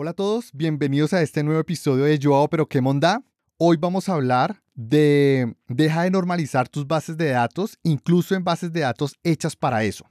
[0.00, 3.20] Hola a todos, bienvenidos a este nuevo episodio de Yo hago pero qué monda.
[3.56, 8.72] Hoy vamos a hablar de deja de normalizar tus bases de datos, incluso en bases
[8.72, 10.04] de datos hechas para eso.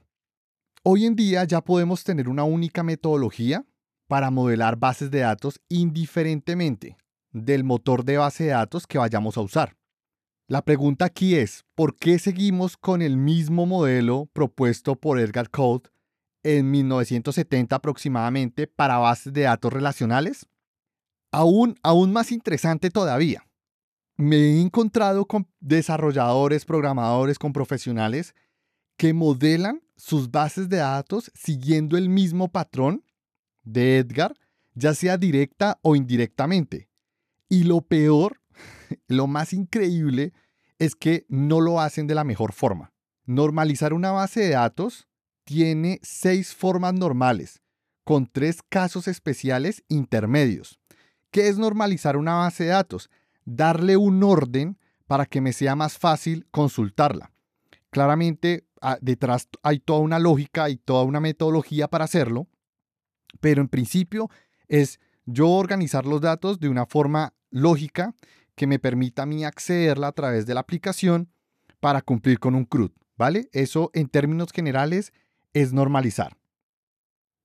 [0.82, 3.64] Hoy en día ya podemos tener una única metodología
[4.08, 6.98] para modelar bases de datos indiferentemente
[7.32, 9.74] del motor de base de datos que vayamos a usar.
[10.48, 15.88] La pregunta aquí es, ¿por qué seguimos con el mismo modelo propuesto por Edgar Code
[16.56, 20.46] en 1970 aproximadamente para bases de datos relacionales?
[21.30, 23.46] Aún, aún más interesante todavía,
[24.16, 28.34] me he encontrado con desarrolladores, programadores, con profesionales
[28.96, 33.04] que modelan sus bases de datos siguiendo el mismo patrón
[33.62, 34.34] de Edgar,
[34.74, 36.88] ya sea directa o indirectamente.
[37.48, 38.40] Y lo peor,
[39.06, 40.32] lo más increíble,
[40.78, 42.92] es que no lo hacen de la mejor forma.
[43.26, 45.08] Normalizar una base de datos
[45.48, 47.62] tiene seis formas normales,
[48.04, 50.78] con tres casos especiales intermedios.
[51.30, 53.08] ¿Qué es normalizar una base de datos?
[53.46, 57.32] Darle un orden para que me sea más fácil consultarla.
[57.88, 62.46] Claramente, ah, detrás hay toda una lógica y toda una metodología para hacerlo,
[63.40, 64.28] pero en principio
[64.66, 68.14] es yo organizar los datos de una forma lógica
[68.54, 71.32] que me permita a mí accederla a través de la aplicación
[71.80, 73.48] para cumplir con un CRUD, ¿vale?
[73.52, 75.14] Eso en términos generales
[75.60, 76.36] es normalizar.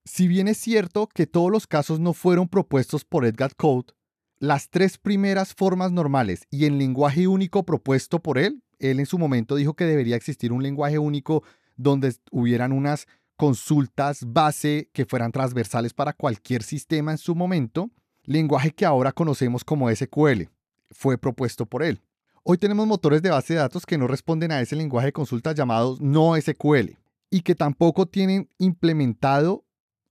[0.04, 3.94] Si bien es cierto que todos los casos no fueron propuestos por Edgar Code,
[4.38, 9.18] las tres primeras formas normales y el lenguaje único propuesto por él, él en su
[9.18, 11.42] momento dijo que debería existir un lenguaje único
[11.76, 17.90] donde hubieran unas consultas base que fueran transversales para cualquier sistema en su momento,
[18.24, 20.50] lenguaje que ahora conocemos como SQL,
[20.90, 22.02] fue propuesto por él.
[22.42, 25.54] Hoy tenemos motores de base de datos que no responden a ese lenguaje de consultas
[25.54, 27.03] llamados no SQL
[27.34, 29.64] y que tampoco tienen implementado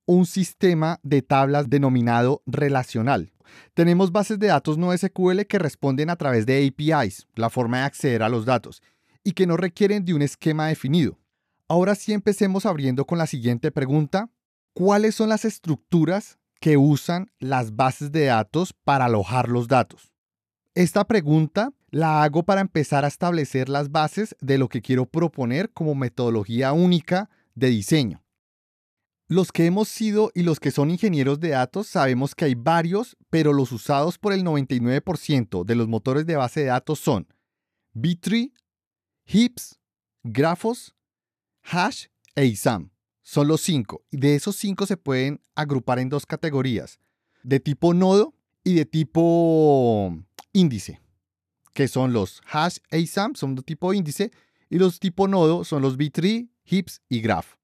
[0.05, 3.31] un sistema de tablas denominado relacional.
[3.73, 7.83] Tenemos bases de datos no SQL que responden a través de APIs, la forma de
[7.85, 8.81] acceder a los datos,
[9.23, 11.17] y que no requieren de un esquema definido.
[11.69, 14.29] Ahora sí empecemos abriendo con la siguiente pregunta.
[14.73, 20.11] ¿Cuáles son las estructuras que usan las bases de datos para alojar los datos?
[20.75, 25.71] Esta pregunta la hago para empezar a establecer las bases de lo que quiero proponer
[25.71, 28.23] como metodología única de diseño.
[29.27, 33.15] Los que hemos sido y los que son ingenieros de datos sabemos que hay varios,
[33.29, 37.27] pero los usados por el 99% de los motores de base de datos son
[37.93, 38.53] B-Tree,
[39.25, 39.79] Heaps,
[40.23, 40.95] Graphos,
[41.61, 42.89] Hash e ISAM.
[43.21, 44.03] Son los cinco.
[44.09, 46.97] Y de esos cinco se pueden agrupar en dos categorías,
[47.43, 48.33] de tipo nodo
[48.63, 50.17] y de tipo
[50.53, 51.02] índice,
[51.73, 54.31] que son los hash ASAM, son de tipo índice,
[54.69, 57.55] y los tipo nodo son los B-Tree, Heaps y Graph.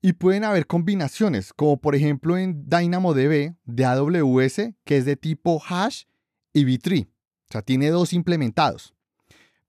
[0.00, 5.60] Y pueden haber combinaciones, como por ejemplo en DynamoDB de AWS, que es de tipo
[5.68, 6.04] hash
[6.52, 7.08] y B-Tree.
[7.48, 8.94] O sea, tiene dos implementados.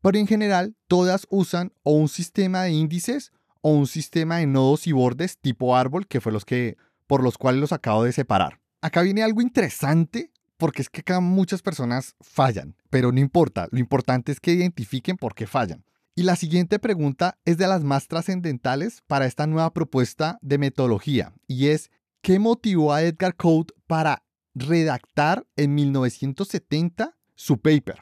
[0.01, 4.87] Pero en general, todas usan o un sistema de índices o un sistema de nodos
[4.87, 8.61] y bordes tipo árbol, que fue los que por los cuales los acabo de separar.
[8.81, 13.79] Acá viene algo interesante porque es que acá muchas personas fallan, pero no importa, lo
[13.79, 15.85] importante es que identifiquen por qué fallan.
[16.15, 21.33] Y la siguiente pregunta es de las más trascendentales para esta nueva propuesta de metodología
[21.47, 28.01] y es, ¿qué motivó a Edgar Code para redactar en 1970 su paper?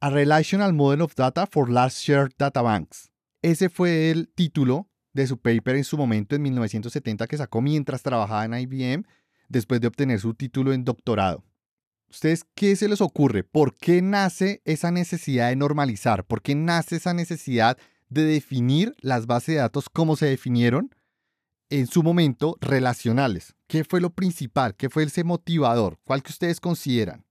[0.00, 3.12] A Relational Model of Data for Large Shared Data Banks.
[3.42, 8.02] Ese fue el título de su paper en su momento en 1970 que sacó mientras
[8.02, 9.04] trabajaba en IBM
[9.58, 11.44] después de obtener su título en doctorado.
[12.10, 13.42] ¿Ustedes qué se les ocurre?
[13.42, 16.24] ¿Por qué nace esa necesidad de normalizar?
[16.24, 17.78] ¿Por qué nace esa necesidad
[18.08, 20.94] de definir las bases de datos como se definieron
[21.70, 23.54] en su momento relacionales?
[23.66, 24.76] ¿Qué fue lo principal?
[24.76, 25.98] ¿Qué fue ese motivador?
[26.04, 27.24] ¿Cuál que ustedes consideran?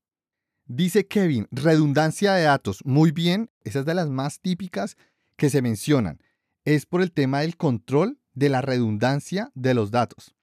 [0.66, 2.80] Dice Kevin, redundancia de datos.
[2.84, 4.96] Muy bien, esa es de las más típicas
[5.36, 6.20] que se mencionan.
[6.64, 10.34] Es por el tema del control de la redundancia de los datos.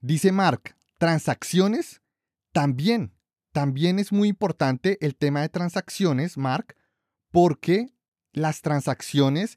[0.00, 2.02] Dice Mark, Transacciones,
[2.52, 3.14] también,
[3.52, 6.76] también es muy importante el tema de transacciones, Mark,
[7.30, 7.94] porque
[8.34, 9.56] las transacciones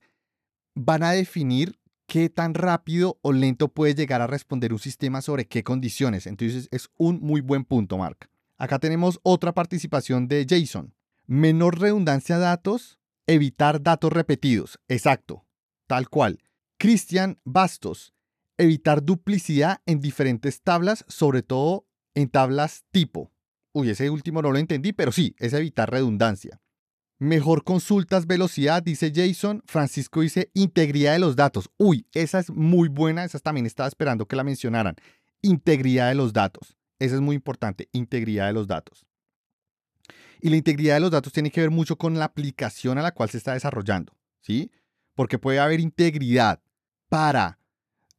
[0.73, 5.45] van a definir qué tan rápido o lento puede llegar a responder un sistema sobre
[5.45, 6.27] qué condiciones.
[6.27, 8.29] Entonces es un muy buen punto, Mark.
[8.57, 10.95] Acá tenemos otra participación de Jason.
[11.25, 14.79] Menor redundancia de datos, evitar datos repetidos.
[14.87, 15.45] Exacto,
[15.87, 16.41] tal cual.
[16.77, 18.13] Cristian Bastos,
[18.57, 23.31] evitar duplicidad en diferentes tablas, sobre todo en tablas tipo.
[23.73, 26.61] Uy, ese último no lo entendí, pero sí, es evitar redundancia.
[27.19, 29.63] Mejor consultas velocidad, dice Jason.
[29.65, 31.69] Francisco dice integridad de los datos.
[31.77, 34.95] Uy, esa es muy buena, esa también estaba esperando que la mencionaran.
[35.41, 36.77] Integridad de los datos.
[36.99, 39.05] Eso es muy importante, integridad de los datos.
[40.41, 43.13] Y la integridad de los datos tiene que ver mucho con la aplicación a la
[43.13, 44.71] cual se está desarrollando, ¿sí?
[45.15, 46.61] Porque puede haber integridad
[47.07, 47.59] para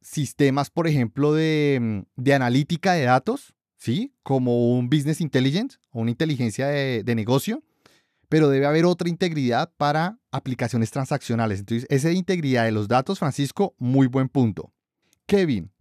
[0.05, 4.13] sistemas, por ejemplo, de, de analítica de datos, ¿sí?
[4.21, 7.63] Como un business intelligence o una inteligencia de, de negocio,
[8.29, 11.59] pero debe haber otra integridad para aplicaciones transaccionales.
[11.59, 14.71] Entonces, esa integridad de los datos, Francisco, muy buen punto.
[15.25, 15.71] Kevin,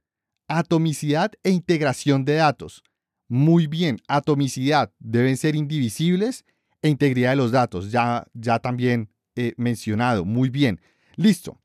[0.49, 2.82] atomicidad e integración de datos.
[3.29, 6.44] Muy bien, atomicidad deben ser indivisibles
[6.81, 10.25] e integridad de los datos, ya, ya también he mencionado.
[10.25, 10.81] Muy bien,
[11.17, 11.61] listo.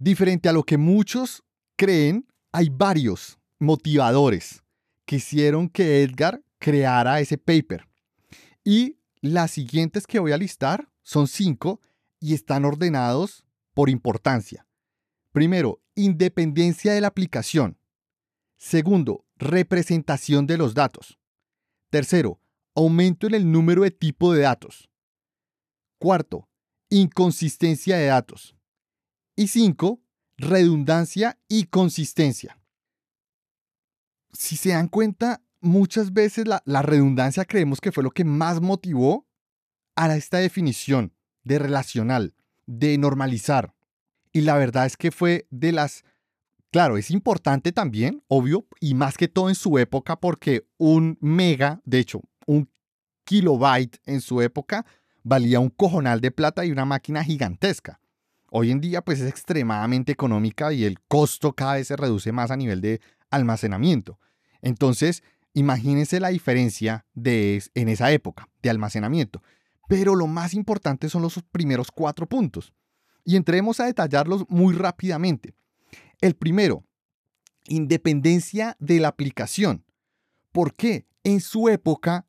[0.00, 1.44] Diferente a lo que muchos
[1.76, 4.64] creen, hay varios motivadores
[5.04, 7.86] que hicieron que Edgar creara ese paper.
[8.64, 11.82] Y las siguientes que voy a listar son cinco
[12.18, 13.44] y están ordenados
[13.74, 14.66] por importancia.
[15.32, 17.76] Primero, independencia de la aplicación.
[18.56, 21.18] Segundo, representación de los datos.
[21.90, 22.40] Tercero,
[22.74, 24.88] aumento en el número de tipo de datos.
[25.98, 26.48] Cuarto,
[26.88, 28.56] inconsistencia de datos.
[29.36, 30.00] Y cinco,
[30.36, 32.58] redundancia y consistencia.
[34.32, 39.26] Si se dan cuenta, muchas veces la, redundancia creemos que fue lo que más motivó
[39.96, 41.12] a esta definición
[41.44, 42.34] de relacional,
[42.66, 43.74] de normalizar.
[44.32, 46.04] Y la verdad es que fue de las...
[46.70, 51.80] Claro, es importante también, obvio, y más que todo en su época, porque un mega,
[51.84, 52.70] de hecho, un
[53.24, 54.86] kilobyte en su época,
[55.24, 57.99] valía un cojonal de plata y una máquina gigantesca.
[58.50, 62.50] Hoy en día, pues es extremadamente económica y el costo cada vez se reduce más
[62.50, 63.00] a nivel de
[63.30, 64.18] almacenamiento.
[64.60, 69.42] Entonces, Imagínense la diferencia de, en esa época de almacenamiento.
[69.88, 72.72] Pero lo más importante son los primeros cuatro puntos.
[73.24, 75.54] Y entremos a detallarlos muy rápidamente.
[76.20, 76.84] El primero,
[77.66, 79.84] independencia de la aplicación.
[80.52, 81.06] ¿Por qué?
[81.24, 82.26] En su época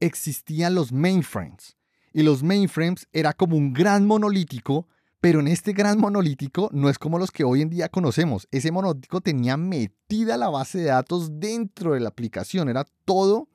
[0.00, 1.76] existían los mainframes.
[2.14, 4.88] Y los mainframes era como un gran monolítico
[5.22, 8.48] pero en este gran monolítico no es como los que hoy en día conocemos.
[8.50, 12.68] Ese monolítico tenía metida la base de datos dentro de la aplicación.
[12.68, 13.48] Era todo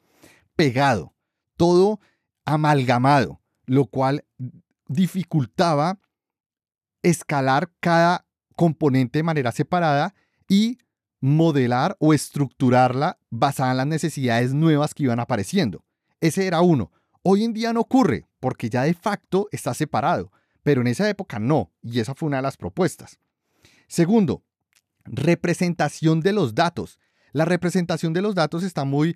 [0.56, 1.14] pegado,
[1.58, 2.00] todo
[2.46, 4.24] amalgamado, lo cual
[4.88, 6.00] dificultaba
[7.04, 8.26] escalar cada
[8.56, 10.16] componente de manera separada
[10.48, 10.78] y
[11.20, 15.84] modelar o estructurarla basada en las necesidades nuevas que iban apareciendo.
[16.22, 16.94] Ese era uno.
[17.24, 20.32] Hoy en día no ocurre porque ya de facto está separado
[20.68, 23.22] pero en esa época no, y esa fue una de las propuestas.
[23.88, 24.44] Segundo,
[25.06, 27.00] representación de los datos.
[27.32, 29.16] La representación de los datos está muy,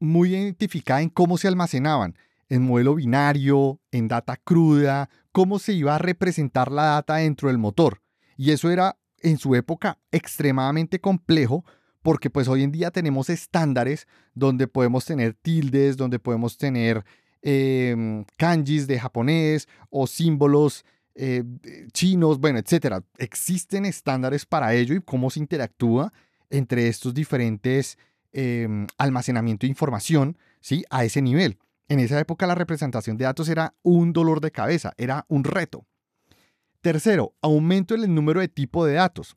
[0.00, 2.16] muy identificada en cómo se almacenaban,
[2.48, 7.58] en modelo binario, en data cruda, cómo se iba a representar la data dentro del
[7.58, 8.02] motor.
[8.36, 11.64] Y eso era en su época extremadamente complejo
[12.02, 17.04] porque pues hoy en día tenemos estándares donde podemos tener tildes, donde podemos tener
[17.42, 20.84] Em, kanjis de japonés o símbolos
[21.14, 21.42] eh,
[21.92, 23.02] chinos, bueno, etcétera.
[23.18, 26.12] Existen estándares para ello y cómo se interactúa
[26.50, 27.98] entre estos diferentes
[28.32, 30.84] em, almacenamiento de información, ¿sí?
[30.90, 31.58] A ese nivel.
[31.88, 35.86] En esa época la representación de datos era un dolor de cabeza, era un reto.
[36.80, 39.36] Tercero, aumento en el número de tipo de datos.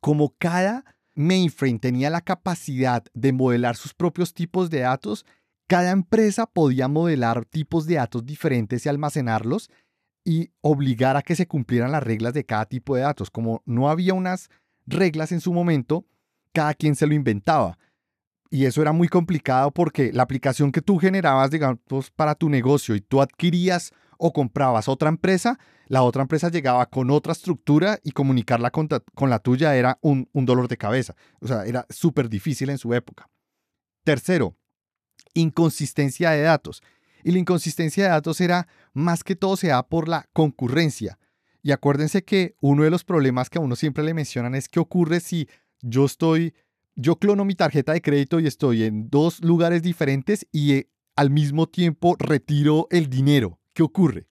[0.00, 0.84] Como cada
[1.14, 5.26] mainframe tenía la capacidad de modelar sus propios tipos de datos,
[5.68, 9.70] cada empresa podía modelar tipos de datos diferentes y almacenarlos
[10.24, 13.30] y obligar a que se cumplieran las reglas de cada tipo de datos.
[13.30, 14.48] Como no había unas
[14.86, 16.06] reglas en su momento,
[16.52, 17.78] cada quien se lo inventaba.
[18.50, 22.94] Y eso era muy complicado porque la aplicación que tú generabas, digamos, para tu negocio
[22.94, 28.12] y tú adquirías o comprabas otra empresa, la otra empresa llegaba con otra estructura y
[28.12, 28.88] comunicarla con,
[29.28, 31.14] la tuya era un, un dolor de cabeza.
[31.40, 33.28] O sea, era súper difícil en su época.
[34.02, 34.56] Tercero,
[35.38, 36.82] inconsistencia de datos.
[37.24, 41.18] Y la inconsistencia de datos era más que todo se da por la concurrencia.
[41.62, 44.80] Y acuérdense que uno de los problemas que a uno siempre le mencionan es qué
[44.80, 45.48] ocurre si
[45.80, 46.54] yo estoy,
[46.94, 51.30] yo clono mi tarjeta de crédito y estoy en dos lugares diferentes y eh, al
[51.30, 53.58] mismo tiempo retiro el dinero.
[53.72, 54.28] ¿Qué ocurre?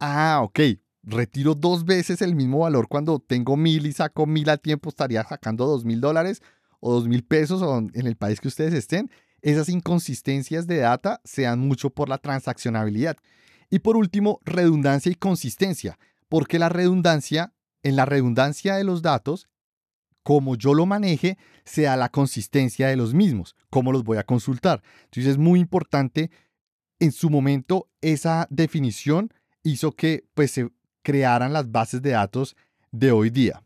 [0.00, 0.60] Ah, ok.
[1.04, 5.22] Retiro dos veces el mismo valor cuando tengo mil y saco mil al tiempo, estaría
[5.24, 6.42] sacando dos mil dólares
[6.80, 9.10] o dos mil pesos o en el país que ustedes estén
[9.44, 13.18] esas inconsistencias de data se dan mucho por la transaccionabilidad.
[13.68, 15.98] Y por último, redundancia y consistencia,
[16.30, 19.50] porque la redundancia, en la redundancia de los datos,
[20.22, 21.36] como yo lo maneje,
[21.66, 24.82] se da la consistencia de los mismos, cómo los voy a consultar.
[25.04, 26.30] Entonces es muy importante,
[26.98, 29.30] en su momento, esa definición
[29.62, 30.70] hizo que pues, se
[31.02, 32.56] crearan las bases de datos
[32.92, 33.62] de hoy día.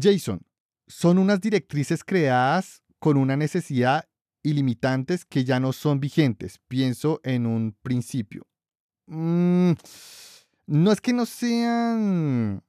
[0.00, 0.42] Jason,
[0.86, 4.08] son unas directrices creadas con una necesidad
[4.42, 6.58] y limitantes que ya no son vigentes.
[6.66, 8.48] Pienso en un principio.
[9.06, 9.74] Mm,
[10.66, 12.64] no es que no sean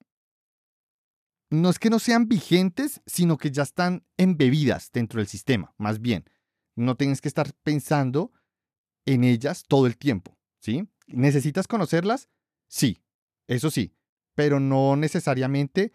[1.49, 6.01] no es que no sean vigentes, sino que ya están embebidas dentro del sistema, más
[6.01, 6.23] bien.
[6.75, 8.31] No tienes que estar pensando
[9.07, 10.87] en ellas todo el tiempo, ¿sí?
[11.07, 12.29] ¿Necesitas conocerlas?
[12.67, 12.99] Sí,
[13.47, 13.95] eso sí,
[14.35, 15.93] pero no necesariamente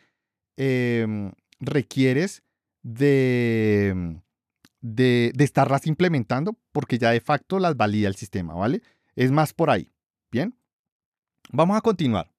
[0.57, 1.31] em,
[1.61, 2.43] requieres
[2.83, 4.21] de,
[4.83, 8.83] de, estarlas implementando porque ya de facto las valida el sistema, ¿vale?
[9.17, 9.91] Es más por ahí,
[10.31, 10.55] ¿bien?
[11.51, 12.31] Vamos a continuar.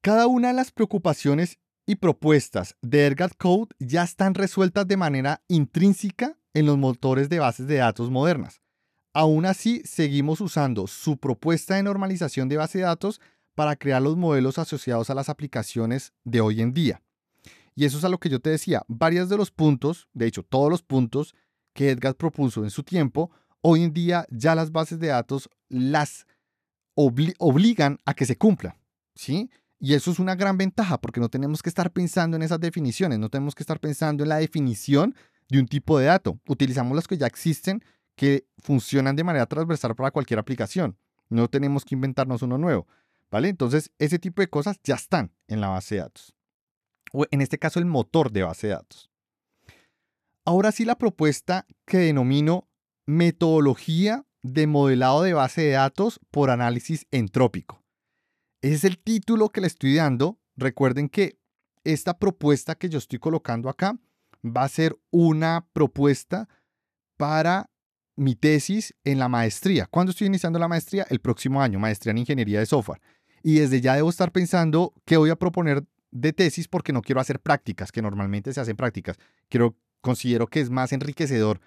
[0.00, 5.42] Cada una de las preocupaciones y propuestas de Ergat Code ya están resueltas de manera
[5.48, 8.62] intrínseca en los motores de bases de datos modernas.
[9.14, 13.20] Aún así, seguimos usando su propuesta de normalización de base de datos
[13.54, 17.02] para crear los modelos asociados a las aplicaciones de hoy en día.
[17.74, 18.82] Y eso es a lo que yo te decía.
[18.88, 21.34] Varios de los puntos, de hecho todos los puntos
[21.72, 23.30] que Edgar propuso en su tiempo,
[23.62, 26.26] hoy en día ya las bases de datos las
[26.94, 28.76] obligan a que se cumplan.
[29.14, 29.50] ¿sí?
[29.78, 33.18] Y eso es una gran ventaja porque no tenemos que estar pensando en esas definiciones,
[33.18, 35.14] no tenemos que estar pensando en la definición
[35.48, 36.38] de un tipo de dato.
[36.46, 37.82] Utilizamos las que ya existen
[38.14, 40.96] que funcionan de manera transversal para cualquier aplicación.
[41.28, 42.86] No tenemos que inventarnos uno nuevo.
[43.30, 43.48] ¿Vale?
[43.48, 46.34] Entonces, ese tipo de cosas ya están en la base de datos.
[47.12, 49.10] O en este caso, el motor de base de datos.
[50.44, 52.68] Ahora sí, la propuesta que denomino
[53.06, 57.82] metodología de modelado de base de datos por análisis entrópico.
[58.60, 60.38] Ese es el título que le estoy dando.
[60.56, 61.38] Recuerden que
[61.84, 63.98] esta propuesta que yo estoy colocando acá
[64.44, 66.48] va a ser una propuesta
[67.16, 67.70] para
[68.16, 69.86] mi tesis en la maestría.
[69.86, 71.06] ¿Cuándo estoy iniciando la maestría?
[71.08, 73.00] El próximo año, maestría en ingeniería de software.
[73.42, 77.20] Y desde ya debo estar pensando qué voy a proponer de tesis porque no quiero
[77.20, 79.18] hacer prácticas, que normalmente se hacen prácticas.
[79.48, 81.60] Quiero, considero que es más enriquecedor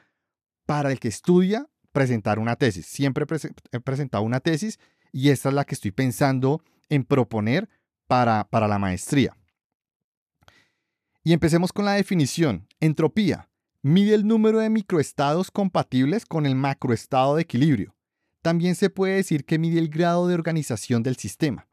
[0.66, 2.86] para el que estudia presentar una tesis.
[2.86, 3.26] Siempre
[3.72, 4.80] he presentado una tesis
[5.12, 7.68] y esta es la que estoy pensando en proponer
[8.08, 9.36] para, para la maestría.
[11.24, 12.68] Y empecemos con la definición.
[12.80, 13.50] Entropía.
[13.82, 17.96] Mide el número de microestados compatibles con el macroestado de equilibrio.
[18.42, 21.68] También se puede decir que mide el grado de organización del sistema.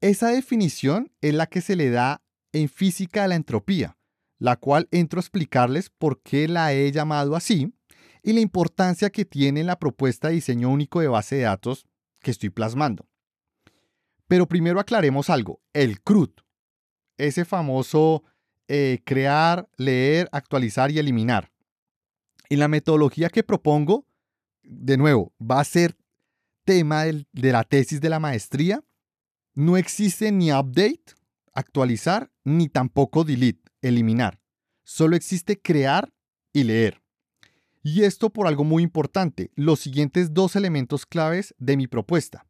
[0.00, 3.96] Esa definición es la que se le da en física a la entropía,
[4.38, 7.74] la cual entro a explicarles por qué la he llamado así
[8.22, 11.86] y la importancia que tiene la propuesta de diseño único de base de datos
[12.20, 13.08] que estoy plasmando.
[14.28, 16.30] Pero primero aclaremos algo, el CRUD,
[17.16, 18.22] ese famoso
[18.68, 21.50] eh, crear, leer, actualizar y eliminar.
[22.48, 24.06] Y la metodología que propongo,
[24.62, 25.96] de nuevo, va a ser
[26.64, 28.84] tema de la tesis de la maestría.
[29.58, 31.16] No existe ni update,
[31.52, 34.40] actualizar, ni tampoco delete, eliminar.
[34.84, 36.14] Solo existe crear
[36.52, 37.02] y leer.
[37.82, 42.46] Y esto por algo muy importante, los siguientes dos elementos claves de mi propuesta.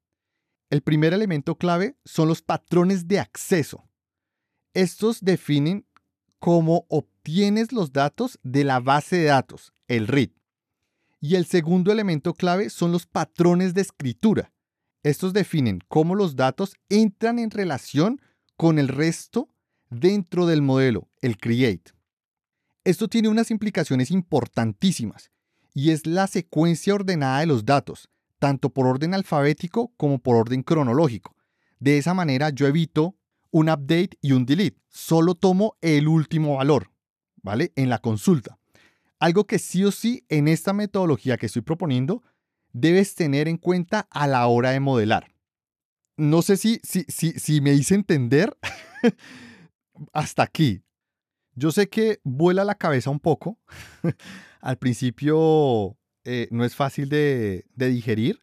[0.69, 3.88] El primer elemento clave son los patrones de acceso.
[4.75, 5.87] Estos definen
[6.38, 10.29] cómo obtienes los datos de la base de datos, el read.
[11.21, 14.53] Y el segundo elemento clave son los patrones de escritura.
[15.02, 18.21] Estos definen cómo los datos entran en relación
[18.57, 19.49] con el resto
[19.90, 21.93] dentro del modelo, el create.
[22.85, 25.31] Esto tiene unas implicaciones importantísimas
[25.75, 30.62] y es la secuencia ordenada de los datos, tanto por orden alfabético como por orden
[30.62, 31.37] cronológico.
[31.78, 33.14] De esa manera yo evito
[33.50, 34.81] un update y un delete.
[34.88, 36.90] Solo tomo el último valor,
[37.43, 37.73] ¿vale?
[37.76, 38.59] En la consulta.
[39.21, 42.23] Algo que sí o sí en esta metodología que estoy proponiendo
[42.73, 45.29] debes tener en cuenta a la hora de modelar.
[46.17, 48.57] No sé si, si, si, si me hice entender
[50.13, 50.83] hasta aquí.
[51.55, 53.59] Yo sé que vuela la cabeza un poco.
[54.61, 58.43] Al principio eh, no es fácil de, digerir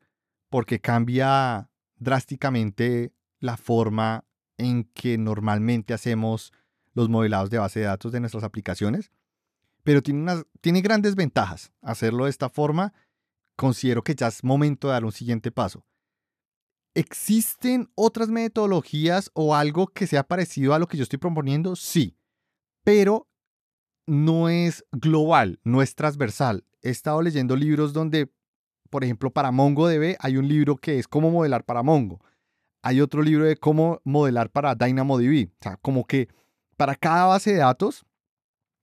[0.50, 4.26] porque cambia drásticamente la forma
[4.58, 6.52] en que normalmente hacemos
[6.94, 9.12] los modelados de base de datos de nuestras aplicaciones,
[9.84, 11.72] pero tiene, tiene grandes ventajas.
[11.82, 12.94] Hacerlo de esta forma,
[13.56, 15.86] considero que ya es momento de dar un siguiente paso.
[16.94, 21.76] ¿Existen otras metodologías o algo que sea parecido a lo que yo estoy proponiendo?
[21.76, 22.18] Sí,
[22.84, 23.28] pero
[24.08, 28.32] no es global, no es transversal he estado leyendo libros donde,
[28.92, 32.24] por ejemplo, para MongoDB hay un libro que es cómo modelar para Mongo.
[32.84, 35.50] Hay otro libro de cómo modelar para DynamoDB.
[35.50, 36.30] O sea, como que
[36.78, 38.06] para cada base de datos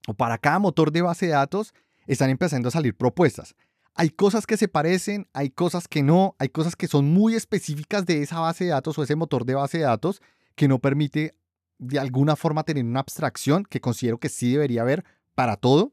[0.09, 1.73] o para cada motor de base de datos
[2.09, 3.55] están empezando a salir propuestas.
[3.95, 8.07] Hay cosas que se parecen, hay cosas que no, hay cosas que son muy específicas
[8.07, 10.23] de esa base de datos o ese motor de base de datos
[10.55, 11.35] que no permite
[11.79, 15.93] de alguna forma tener una abstracción que considero que sí debería haber para todo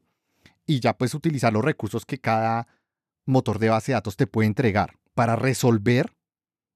[0.66, 2.68] y ya puedes utilizar los recursos que cada
[3.26, 6.12] motor de base de datos te puede entregar para resolver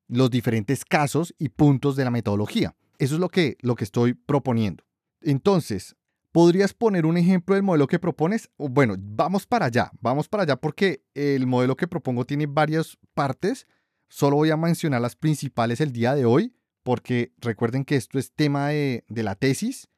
[0.09, 2.75] los diferentes casos y puntos de la metodología.
[2.99, 4.85] Eso es lo que, lo que estoy proponiendo.
[5.21, 5.97] Entonces,
[6.35, 8.50] ¿podrías poner un ejemplo del modelo que propones?
[8.59, 13.69] Bueno, vamos para allá, vamos para allá porque el modelo que propongo tiene varias partes.
[14.09, 18.33] Solo voy a mencionar las principales el día de hoy, porque recuerden que esto es
[18.33, 19.88] tema de, la tesis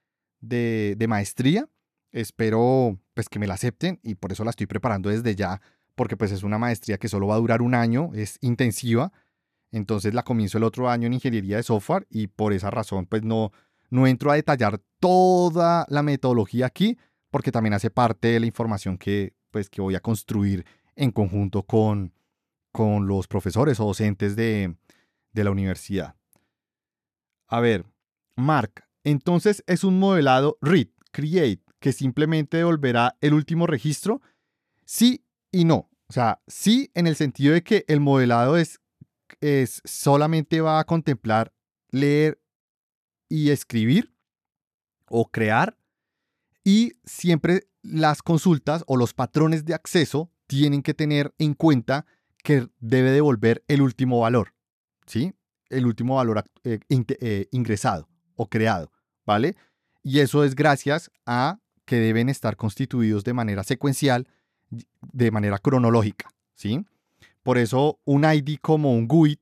[0.40, 1.70] de, de, maestría.
[2.12, 5.62] Espero pues que me la acepten y por eso la estoy preparando desde ya,
[5.94, 9.10] porque pues es una maestría que solo va a durar un año, es intensiva
[9.72, 13.22] entonces la comienzo el otro año en ingeniería de software y por esa razón pues
[13.22, 13.52] no,
[13.90, 16.98] no entro a detallar toda la metodología aquí
[17.30, 20.64] porque también hace parte de la información que, pues, que voy a construir
[20.94, 22.14] en conjunto con,
[22.72, 24.76] con los profesores o docentes de,
[25.32, 26.16] de la universidad.
[27.48, 27.84] A ver,
[28.36, 34.20] Mark, entonces es un modelado read, create, que simplemente devolverá el último registro.
[34.84, 35.90] Sí y no.
[36.08, 38.80] O sea, sí en el sentido de que el modelado es
[39.40, 41.52] es, solamente va a contemplar
[41.90, 42.40] leer
[43.28, 44.12] y escribir
[45.08, 45.76] o crear
[46.64, 52.06] y siempre las consultas o los patrones de acceso tienen que tener en cuenta
[52.42, 54.52] que debe devolver el último valor,
[55.06, 55.32] ¿sí?
[55.68, 58.90] El último valor eh, eh, ingresado o creado,
[59.24, 59.56] ¿vale?
[60.02, 64.28] Y eso es gracias a que deben estar constituidos de manera secuencial,
[65.12, 66.84] de manera cronológica, ¿sí?
[67.44, 69.38] Por eso un ID como un GUID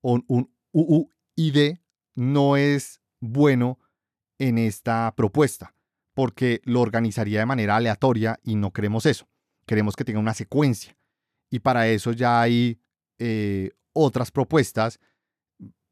[0.00, 1.76] o un UUID
[2.14, 3.78] no es bueno
[4.38, 5.74] en esta propuesta,
[6.12, 9.28] porque lo organizaría de manera aleatoria y no queremos eso.
[9.64, 10.96] Queremos que tenga una secuencia.
[11.48, 12.80] Y para eso ya hay
[13.18, 14.98] eh, otras propuestas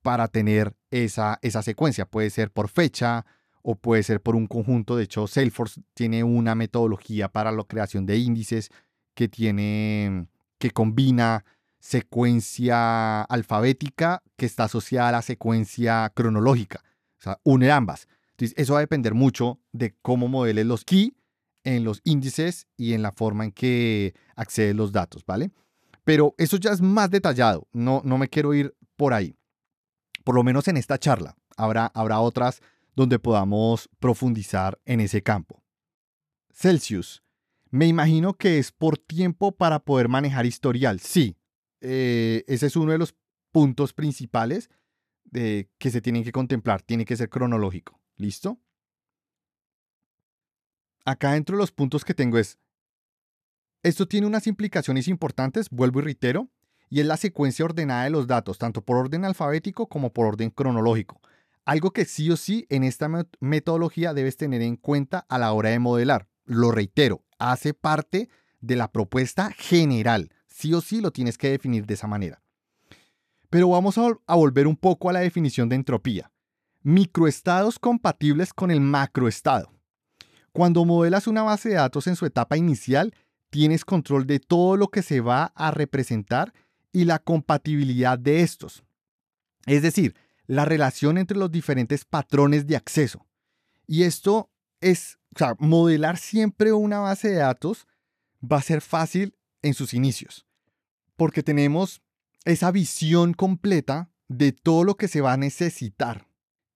[0.02, 2.06] para tener esa, esa secuencia.
[2.06, 3.24] Puede ser por fecha
[3.62, 4.96] o puede ser por un conjunto.
[4.96, 8.70] De hecho, Salesforce tiene una metodología para la creación de índices
[9.14, 10.26] que tiene
[10.58, 11.44] que combina
[11.78, 16.82] secuencia alfabética que está asociada a la secuencia cronológica.
[17.20, 18.08] O sea, une ambas.
[18.38, 21.14] Eso va a depender mucho de cómo modeles los key
[21.64, 25.50] en los índices y en la forma en que accedes los datos, ¿vale?
[26.04, 27.68] Pero eso ya es más detallado.
[27.72, 29.36] No, no me quiero ir por ahí.
[30.24, 31.36] Por lo menos en esta charla.
[31.56, 32.62] Habrá, habrá otras
[32.96, 35.62] donde podamos profundizar en ese campo.
[36.52, 37.22] Celsius.
[37.70, 41.00] Me imagino que es por tiempo para poder manejar historial.
[41.00, 41.36] Sí,
[41.80, 43.14] eh, ese es uno de los
[43.52, 44.70] puntos principales
[45.32, 46.82] que se tienen que contemplar.
[46.82, 48.00] Tiene que ser cronológico.
[48.16, 48.58] ¿Listo?
[51.04, 52.58] Acá dentro de los puntos que tengo es,
[53.82, 56.50] esto tiene unas implicaciones importantes, vuelvo y reitero,
[56.90, 60.50] y es la secuencia ordenada de los datos, tanto por orden alfabético como por orden
[60.50, 61.20] cronológico.
[61.64, 63.08] Algo que sí o sí en esta
[63.40, 66.28] metodología debes tener en cuenta a la hora de modelar.
[66.44, 68.28] Lo reitero, hace parte
[68.60, 70.32] de la propuesta general.
[70.48, 72.42] Sí o sí lo tienes que definir de esa manera.
[73.50, 76.30] Pero vamos a, volver un poco a la definición de entropía.
[76.82, 79.72] Microestados compatibles con el macroestado.
[80.52, 83.12] Cuando modelas una base de datos en su etapa inicial,
[83.50, 86.54] tienes control de todo lo que se va a representar
[86.92, 88.84] y la compatibilidad de estos.
[89.66, 90.14] Es decir,
[90.46, 93.26] la relación entre los diferentes patrones de acceso.
[93.86, 97.86] Y esto es, o sea, modelar siempre una base de datos
[98.42, 100.46] va a ser fácil en sus inicios,
[101.16, 102.00] porque tenemos
[102.52, 106.28] esa visión completa de todo lo que se va a necesitar,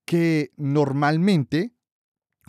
[0.05, 1.75] que normalmente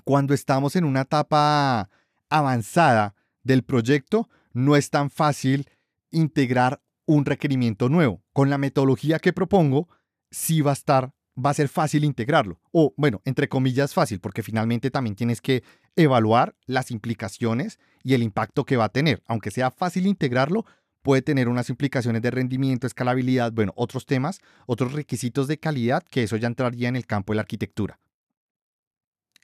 [0.03, 1.89] cuando estamos en una etapa
[2.29, 5.69] avanzada del proyecto no es tan fácil
[6.11, 8.23] integrar un requerimiento nuevo.
[8.33, 9.89] Con la metodología que propongo,
[10.31, 12.59] sí va a estar, va a ser fácil integrarlo.
[12.71, 15.63] O bueno, entre comillas fácil, porque finalmente también tienes que
[15.95, 19.23] evaluar las implicaciones y el impacto que va a tener.
[19.27, 20.65] Aunque sea fácil integrarlo,
[21.05, 26.23] puede tener unas implicaciones de rendimiento, escalabilidad, bueno, otros temas, otros requisitos de calidad, que
[26.23, 27.99] eso ya entraría en el campo de la arquitectura.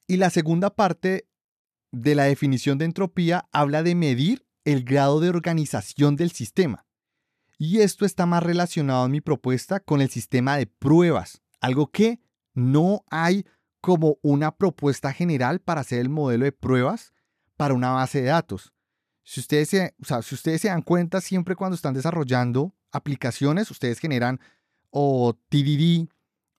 [0.08, 1.28] Y la segunda parte
[1.92, 6.88] de la definición de entropía habla de medir el grado de organización del sistema.
[7.60, 12.20] Y esto está más relacionado en mi propuesta con el sistema de pruebas, algo que
[12.56, 13.46] no hay
[13.82, 17.14] como una propuesta general para hacer el modelo de pruebas
[17.56, 18.74] para una base de datos.
[19.24, 24.40] Si ustedes, se, si ustedes se dan cuenta, siempre cuando están desarrollando aplicaciones, ustedes generan
[24.90, 26.10] o TDD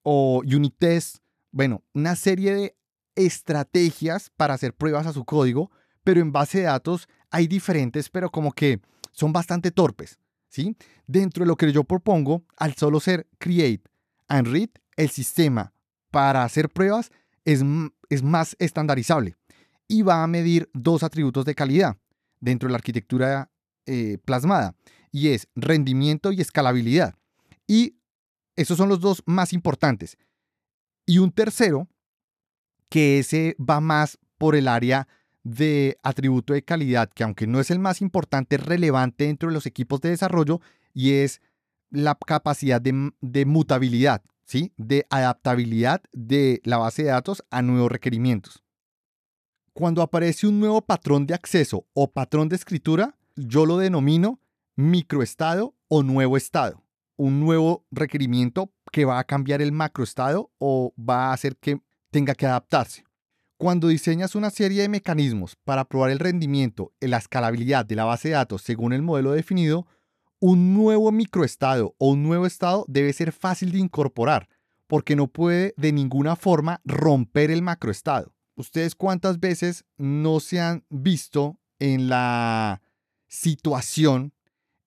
[0.02, 1.16] o unit test,
[1.50, 2.76] bueno, una serie de
[3.14, 5.70] estrategias para hacer pruebas a su código,
[6.02, 8.80] pero en base de datos hay diferentes, pero como que
[9.12, 10.76] son bastante torpes, ¿sí?
[11.06, 13.82] Dentro de lo que yo propongo, al solo ser create
[14.28, 15.72] and read, el sistema
[16.10, 17.10] para hacer pruebas
[17.44, 17.62] es,
[18.08, 19.36] es más estandarizable
[19.88, 21.96] y va a medir dos atributos de calidad
[22.42, 23.50] dentro de la arquitectura
[23.86, 24.76] eh, plasmada
[25.10, 27.14] y es rendimiento y escalabilidad.
[27.66, 27.96] Y
[28.56, 30.18] esos son los dos más importantes.
[31.06, 31.88] Y un tercero,
[32.88, 35.08] que ese va más por el área
[35.44, 39.54] de atributo de calidad, que aunque no es el más importante, es relevante dentro de
[39.54, 40.60] los equipos de desarrollo
[40.92, 41.40] y es
[41.90, 44.72] la capacidad de, mutabilidad, ¿sí?
[44.76, 48.62] de adaptabilidad de la base de datos a nuevos requerimientos.
[49.74, 54.38] Cuando aparece un nuevo patrón de acceso o patrón de escritura, yo lo denomino
[54.76, 56.82] microestado o nuevo estado.
[57.16, 61.80] Un nuevo requerimiento que va a cambiar el macroestado o va a hacer que
[62.10, 63.04] tenga que adaptarse.
[63.56, 68.04] Cuando diseñas una serie de mecanismos para probar el rendimiento y la escalabilidad de la
[68.04, 69.86] base de datos según el modelo definido,
[70.38, 74.50] un nuevo microestado o un nuevo estado debe ser fácil de incorporar,
[74.86, 78.34] porque no puede de ninguna forma romper el macroestado.
[78.62, 82.80] ¿Ustedes cuántas veces no se han visto en la
[83.26, 84.34] situación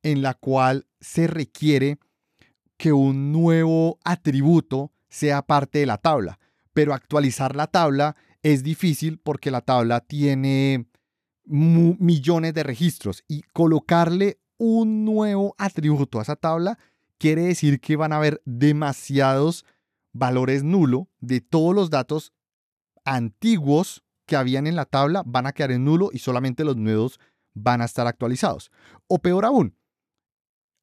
[0.01, 1.97] en la cual se requiere
[2.77, 6.39] que un nuevo atributo sea parte de la tabla?
[6.71, 10.85] Pero actualizar la tabla es difícil porque la tabla tiene
[11.43, 16.79] millones de registros y colocarle un nuevo atributo a esa tabla
[17.17, 19.65] quiere decir que van a haber demasiados
[20.13, 22.31] valores nulo de todos los datos
[23.06, 27.20] antiguos que habían en la tabla van a quedar en nulo y solamente los nuevos
[27.54, 28.72] van a estar actualizados.
[29.08, 29.76] O peor aún,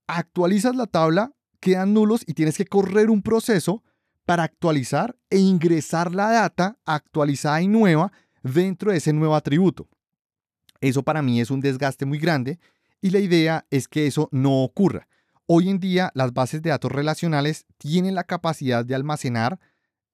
[0.07, 3.83] actualizas la tabla, quedan nulos y tienes que correr un proceso
[4.25, 9.89] para actualizar e ingresar la data actualizada y nueva dentro de ese nuevo atributo.
[10.81, 12.59] Eso para mí es un desgaste muy grande
[13.01, 15.09] y la idea es que eso no ocurra.
[15.47, 19.61] Hoy en día las bases de datos relacionales tienen la capacidad de almacenar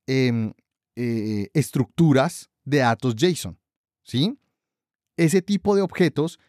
[0.07, 0.53] em,
[1.01, 3.57] eh, estructuras de datos JSON.
[4.03, 4.37] ¿sí?
[5.17, 6.41] Ese tipo de objetos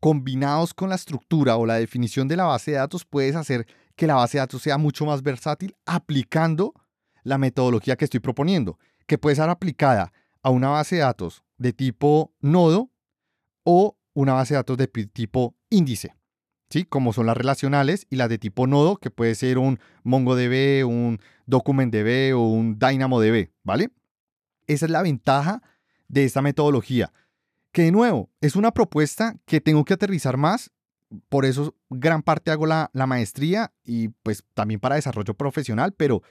[0.00, 3.66] combinados con la estructura o la definición de la base de datos puedes hacer
[3.96, 6.72] que la base de datos sea mucho más versátil aplicando
[7.22, 11.74] la metodología que estoy proponiendo, que puede ser aplicada a una base de datos de
[11.74, 12.90] tipo nodo
[13.64, 16.14] o una base de datos de tipo índice,
[16.70, 16.84] ¿sí?
[16.84, 21.18] Como son las relacionales y las de tipo nodo, que puede ser un MongoDB, un
[21.46, 23.90] DocumentDB o un DynamoDB, ¿vale?
[24.68, 25.62] Esa es la ventaja
[26.06, 27.12] de esta metodología,
[27.72, 30.70] que de nuevo es una propuesta que tengo que aterrizar más,
[31.28, 36.22] por eso gran parte hago la, la maestría y pues también para desarrollo profesional, pero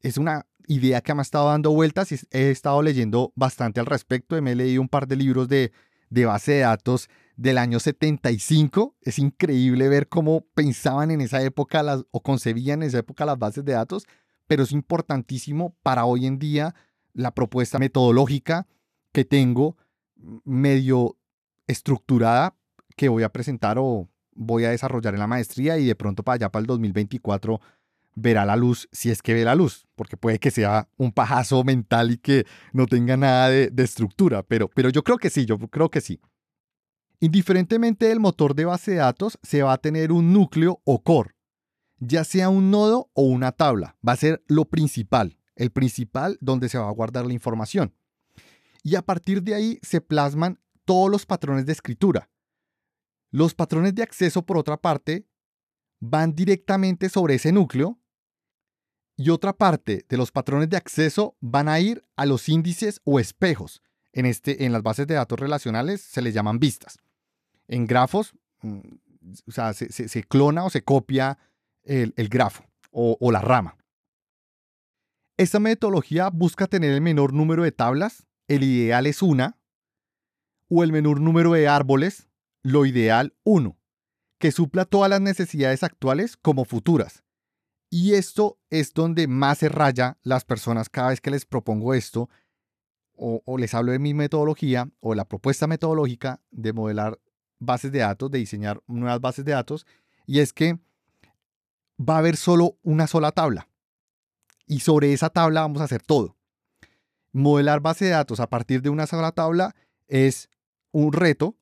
[0.00, 3.86] es una idea que me ha estado dando vueltas y he estado leyendo bastante al
[3.86, 4.40] respecto.
[4.40, 5.72] Me he leído un par de libros de,
[6.10, 8.96] de base de datos del año 75.
[9.00, 13.38] Es increíble ver cómo pensaban en esa época las, o concebían en esa época las
[13.38, 14.06] bases de datos,
[14.46, 16.74] pero es importantísimo para hoy en día
[17.14, 18.66] la propuesta metodológica
[19.12, 19.76] que tengo
[20.44, 21.16] medio
[21.66, 22.56] estructurada
[22.96, 26.34] que voy a presentar o voy a desarrollar en la maestría y de pronto para
[26.34, 27.60] allá para el 2024
[28.14, 31.62] verá la luz si es que ve la luz, porque puede que sea un pajazo
[31.64, 35.58] mental y que no tenga nada de, estructura, pero, pero yo creo que sí, yo
[35.58, 36.20] creo que sí.
[37.20, 41.34] Indiferentemente del motor de base de datos, se va a tener un núcleo o core,
[41.98, 43.96] ya sea un nodo o una tabla.
[44.06, 47.94] Va a ser lo principal, el principal donde se va a guardar la información.
[48.82, 52.30] Y a partir de ahí se plasman todos los patrones de escritura.
[53.30, 55.26] Los patrones de acceso, por otra parte,
[56.00, 58.00] van directamente sobre ese núcleo
[59.16, 63.20] y otra parte de los patrones de acceso van a ir a los índices o
[63.20, 63.82] espejos.
[64.12, 66.96] En, este, en las bases de datos relacionales se les llaman vistas.
[67.68, 68.80] En grafos, mm,
[69.46, 71.38] o sea, se, clona o se copia
[71.82, 73.76] el, grafo o, o la rama.
[75.40, 79.56] Esta metodología busca tener el menor número de tablas, el ideal es una,
[80.68, 82.28] o el menor número de árboles,
[82.62, 83.78] lo ideal uno,
[84.38, 87.24] que supla todas las necesidades actuales como futuras
[87.90, 92.30] y esto es donde más se raya las personas cada vez que les propongo esto
[93.22, 97.20] o, les hablo de mi metodología o la propuesta metodológica de modelar
[97.58, 99.86] bases de datos, de diseñar nuevas bases de datos.
[100.24, 100.78] Y es que
[102.00, 103.68] va a haber solo una sola tabla.
[104.70, 106.36] Y sobre esa tabla vamos a hacer todo.
[107.32, 109.74] Modelar base de datos a partir de una sola tabla
[110.06, 110.48] es
[110.92, 111.56] un reto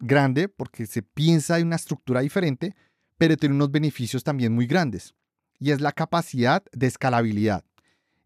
[0.00, 2.74] grande porque se piensa en una estructura diferente,
[3.18, 5.14] pero tiene unos beneficios también muy grandes
[5.60, 7.64] y es la capacidad de escalabilidad,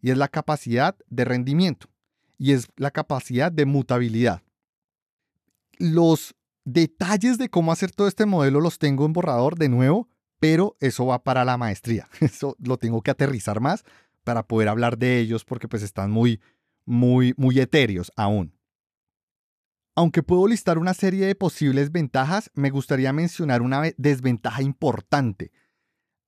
[0.01, 1.89] y es la capacidad de rendimiento,
[2.39, 4.41] y es la capacidad de mutabilidad.
[5.77, 6.35] Los
[6.65, 10.09] detalles de cómo hacer todo este modelo los tengo en borrador de nuevo,
[10.39, 12.09] pero eso va para la maestría.
[12.21, 13.85] Eso lo tengo que aterrizar más
[14.25, 16.41] para poder hablar de ellos porque pues están muy
[16.85, 18.55] muy, muy etéreos aún.
[19.97, 25.53] Aunque puedo listar una serie de posibles ventajas, me gustaría mencionar una desventaja importante.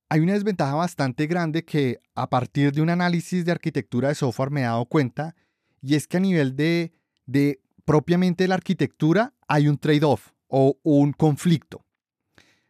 [0.09, 4.51] Hay una desventaja bastante grande que a partir de un análisis de arquitectura de software
[4.51, 5.35] me he dado cuenta,
[5.83, 6.93] y es que a nivel de,
[7.27, 11.85] de propiamente la arquitectura hay un trade-off o un conflicto.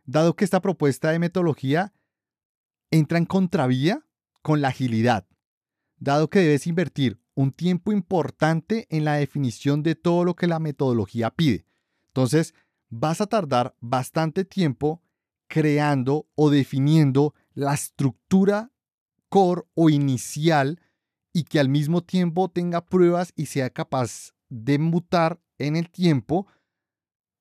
[0.07, 1.93] Dado que esta propuesta de metodología
[2.91, 4.06] entra en contravía
[4.47, 5.27] con la agilidad,
[5.97, 10.61] dado que debes invertir un tiempo importante en la definición de todo lo que la
[10.61, 11.67] metodología pide.
[12.07, 12.55] Entonces,
[12.89, 15.03] vas a tardar bastante tiempo
[15.49, 18.71] creando o definiendo la estructura
[19.29, 20.81] core o inicial
[21.33, 26.47] y que al mismo tiempo tenga pruebas y sea capaz de mutar en el tiempo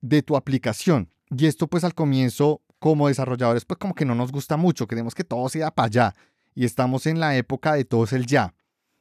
[0.01, 1.13] de tu aplicación.
[1.29, 5.13] Y esto pues al comienzo como desarrolladores pues como que no nos gusta mucho, queremos
[5.13, 6.15] que todo sea para allá
[6.55, 8.55] y estamos en la época de todo es el ya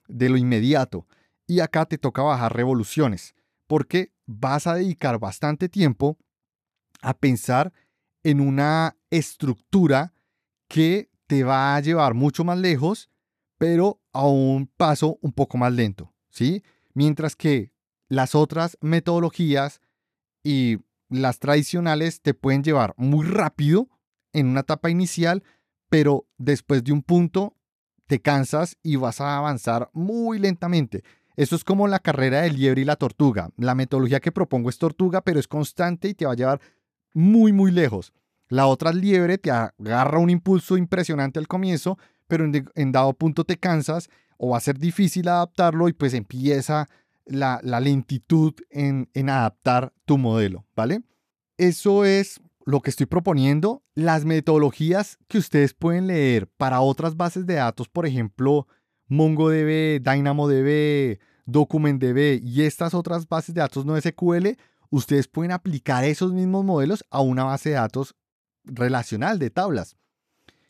[0.09, 1.07] de lo inmediato.
[1.47, 3.35] Y acá te toca bajar revoluciones,
[3.67, 6.19] porque vas a dedicar bastante tiempo
[7.01, 7.73] a pensar
[8.23, 10.13] en una estructura
[10.69, 13.11] que te va a llevar mucho más lejos,
[13.59, 16.63] pero a un paso un poco más lento, ¿sí?
[16.95, 17.73] Mientras que
[18.09, 19.81] las otras metodologías
[20.43, 23.89] y las tradicionales te pueden llevar muy rápido
[24.33, 25.43] en una etapa inicial,
[25.89, 27.57] pero después de un punto
[28.07, 31.03] te cansas y vas a avanzar muy lentamente.
[31.37, 33.51] Eso es como la carrera del liebre y la tortuga.
[33.57, 36.61] La metodología que propongo es tortuga, pero es constante y te va a llevar
[37.13, 38.13] muy, muy lejos.
[38.49, 43.45] La otra es liebre, te agarra un impulso impresionante al comienzo, pero en, dado punto
[43.45, 46.89] te cansas o va a ser difícil adaptarlo y pues empieza
[47.25, 51.03] la, lentitud en, en adaptar tu modelo, ¿vale?
[51.57, 57.47] Eso es lo que estoy proponiendo, las metodologías que ustedes pueden leer para otras bases
[57.47, 58.67] de datos, por ejemplo,
[59.09, 64.57] MongoDB, DynamoDB, DocumentDB y estas otras bases de datos no SQL,
[64.91, 68.17] ustedes pueden aplicar esos mismos modelos a una base de datos
[68.65, 69.97] relacional de tablas.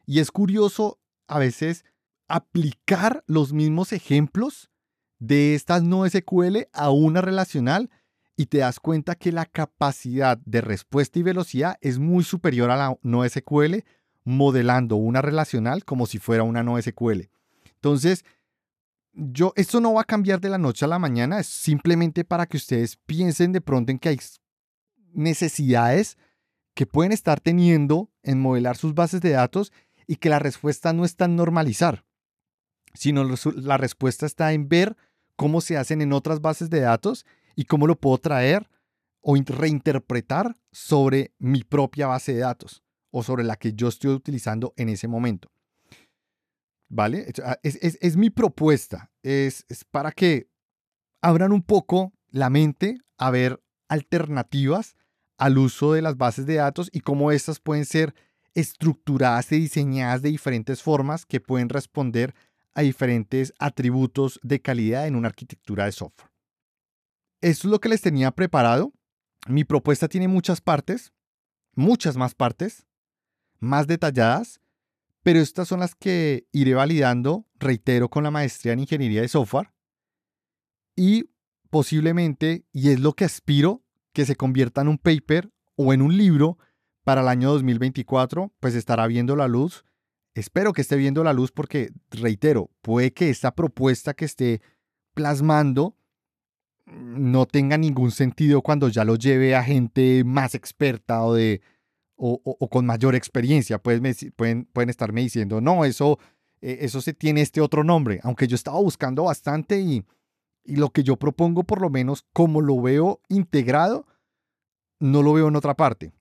[0.04, 1.84] Y es curioso a veces
[2.28, 4.70] aplicar los mismos ejemplos
[5.18, 7.90] de estas no SQL a una relacional
[8.36, 12.76] y te das cuenta que la capacidad de respuesta y velocidad es muy superior a
[12.76, 13.84] la no SQL
[14.24, 17.28] modelando una relacional como si fuera una no SQL.
[17.74, 18.24] Entonces,
[19.12, 22.46] yo, esto no va a cambiar de la noche a la mañana, es simplemente para
[22.46, 24.18] que ustedes piensen de pronto en que hay
[25.12, 26.18] necesidades
[26.74, 29.72] que pueden estar teniendo en modelar sus bases de datos
[30.06, 32.04] y que la respuesta no está en normalizar,
[32.94, 34.96] sino la respuesta está en ver
[35.36, 38.68] cómo se hacen en otras bases de datos y cómo lo puedo traer
[39.20, 44.74] o reinterpretar sobre mi propia base de datos o sobre la que yo estoy utilizando
[44.76, 45.50] en ese momento.
[46.88, 47.32] ¿Vale?
[47.42, 50.48] Ah, es, mi propuesta, es, es para que
[51.22, 54.96] abran un poco la mente a ver alternativas
[55.38, 58.14] al uso de las bases de datos y cómo estas pueden ser
[58.54, 62.34] estructuradas y diseñadas de diferentes formas que pueden responder
[62.74, 66.33] a diferentes atributos de calidad en una arquitectura de software.
[67.44, 68.94] Esto es lo que les tenía preparado.
[69.48, 71.12] Mi propuesta tiene muchas partes,
[71.74, 72.86] muchas más partes,
[73.58, 74.62] más detalladas,
[75.22, 79.74] pero estas son las que iré validando, reitero, con la maestría en ingeniería de software.
[80.96, 81.28] Y
[81.68, 86.16] posiblemente, y es lo que aspiro, que se convierta en un paper o en un
[86.16, 86.56] libro
[87.02, 89.84] para el año 2024, pues estará viendo la luz.
[90.32, 94.62] Espero que esté viendo la luz porque, reitero, puede que esta propuesta que esté
[95.12, 95.98] plasmando
[96.86, 101.62] no tenga ningún sentido cuando ya lo lleve a gente más experta o, de,
[102.16, 103.78] o, con mayor experiencia.
[103.78, 106.18] pueden, pueden estarme diciendo, no, eso,
[106.60, 110.04] eh, eso se tiene este otro nombre, aunque yo estaba buscando bastante y,
[110.64, 114.06] y lo que yo propongo, por lo menos como lo veo integrado,
[115.00, 116.12] no lo veo en otra parte.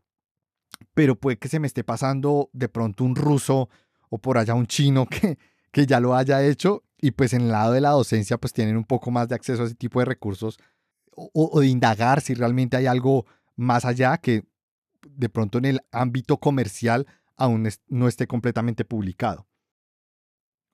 [0.94, 3.70] Pero puede que se me esté pasando de pronto un ruso
[4.10, 5.38] o por allá un chino que,
[5.72, 8.78] que ya lo haya hecho y pues en el lado de la docencia pues tienen
[8.78, 10.58] un poco más de acceso a ese tipo de recursos
[11.12, 13.26] o, de indagar si realmente hay algo
[13.58, 14.46] más allá que
[15.10, 19.46] de pronto en el ámbito comercial aún no esté completamente publicado.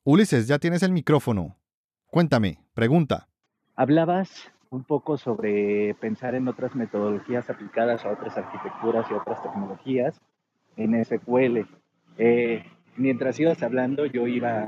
[0.04, 1.58] Ulises, ya tienes el micrófono.
[2.06, 3.28] Cuéntame, pregunta.
[3.76, 10.22] Hablabas un poco sobre pensar en otras metodologías aplicadas a otras arquitecturas y otras tecnologías
[10.78, 11.66] en SQL.
[12.20, 12.64] Eh,
[12.98, 14.68] mientras ibas hablando, yo iba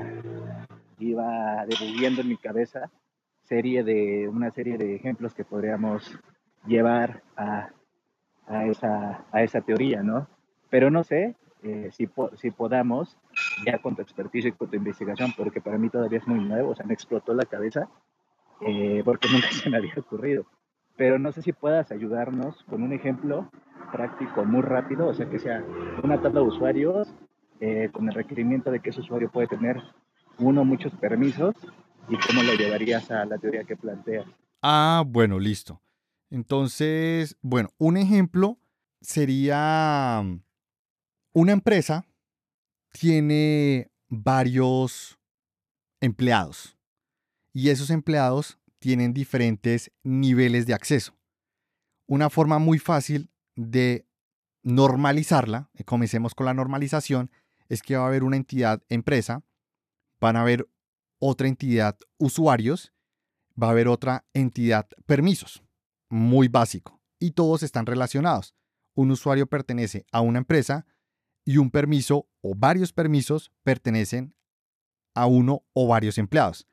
[1.10, 2.90] iba debuguiendo en mi cabeza
[3.42, 6.18] serie de, una serie de ejemplos que podríamos
[6.66, 7.70] llevar a,
[8.46, 10.28] a, esa, a esa teoría, ¿no?
[10.70, 13.16] Pero no sé eh, si, si podamos,
[13.66, 16.70] ya con tu expertise y con tu investigación, porque para mí todavía es muy nuevo,
[16.70, 17.88] o sea, me explotó la cabeza,
[18.60, 20.46] eh, porque nunca se me había ocurrido.
[20.96, 23.50] Pero no sé si puedas ayudarnos con un ejemplo
[23.92, 25.64] práctico muy rápido, o sea, que sea
[26.02, 27.14] una tabla de usuarios
[27.60, 29.80] eh, con el requerimiento de que ese usuario puede tener
[30.38, 31.54] uno muchos permisos
[32.08, 34.26] y cómo lo llevarías a la teoría que planteas.
[34.62, 35.80] Ah, bueno, listo.
[36.30, 38.58] Entonces, bueno, un ejemplo
[39.00, 40.24] sería
[41.32, 42.06] una empresa
[42.92, 45.18] tiene varios
[46.00, 46.76] empleados
[47.52, 51.14] y esos empleados tienen diferentes niveles de acceso.
[52.06, 54.06] Una forma muy fácil de
[54.62, 57.30] normalizarla, eh, comencemos con la normalización,
[57.68, 59.42] es que va a haber una entidad empresa,
[60.22, 60.68] van a haber
[61.18, 62.92] otra entidad usuarios,
[63.60, 65.64] va a haber otra entidad permisos.
[66.08, 67.00] Muy básico.
[67.18, 68.54] Y todos están relacionados.
[68.94, 70.86] Un usuario pertenece a una empresa
[71.44, 74.36] y un permiso o varios permisos pertenecen
[75.14, 76.68] a uno o varios empleados.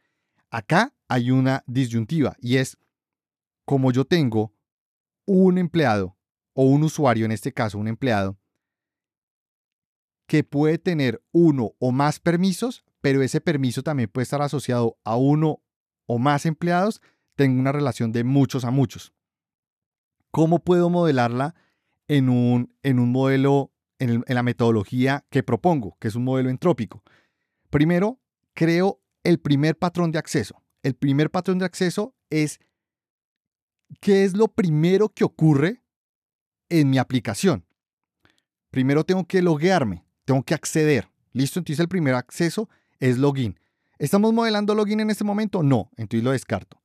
[0.52, 2.78] Acá hay una disyuntiva y es
[3.66, 4.54] como yo tengo
[5.26, 6.16] un empleado
[6.54, 8.38] o un usuario, en este caso un empleado,
[10.28, 15.16] que puede tener uno o más permisos, pero ese permiso también puede estar asociado a
[15.16, 15.62] uno
[16.06, 17.02] o más empleados,
[17.36, 19.14] tengo una relación de muchos a muchos.
[20.32, 21.56] ¿Cómo puedo modelarla
[22.08, 26.50] en un, en un modelo, en, en la metodología que propongo, que es un modelo
[26.50, 27.04] entrópico?
[27.70, 28.20] Primero,
[28.54, 30.62] creo el primer patrón de acceso.
[30.84, 32.60] El primer patrón de acceso es
[34.02, 35.84] qué es lo primero que ocurre
[36.70, 37.66] en mi aplicación.
[38.70, 41.10] Primero tengo que loguearme, tengo que acceder.
[41.32, 41.60] ¿Listo?
[41.60, 43.60] Entonces el primer acceso es login.
[43.98, 45.64] ¿Estamos modelando login en este momento?
[45.64, 46.82] No, entonces lo descarto.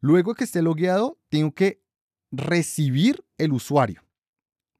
[0.00, 1.82] Luego que esté logueado, tengo que
[2.30, 4.02] recibir el usuario.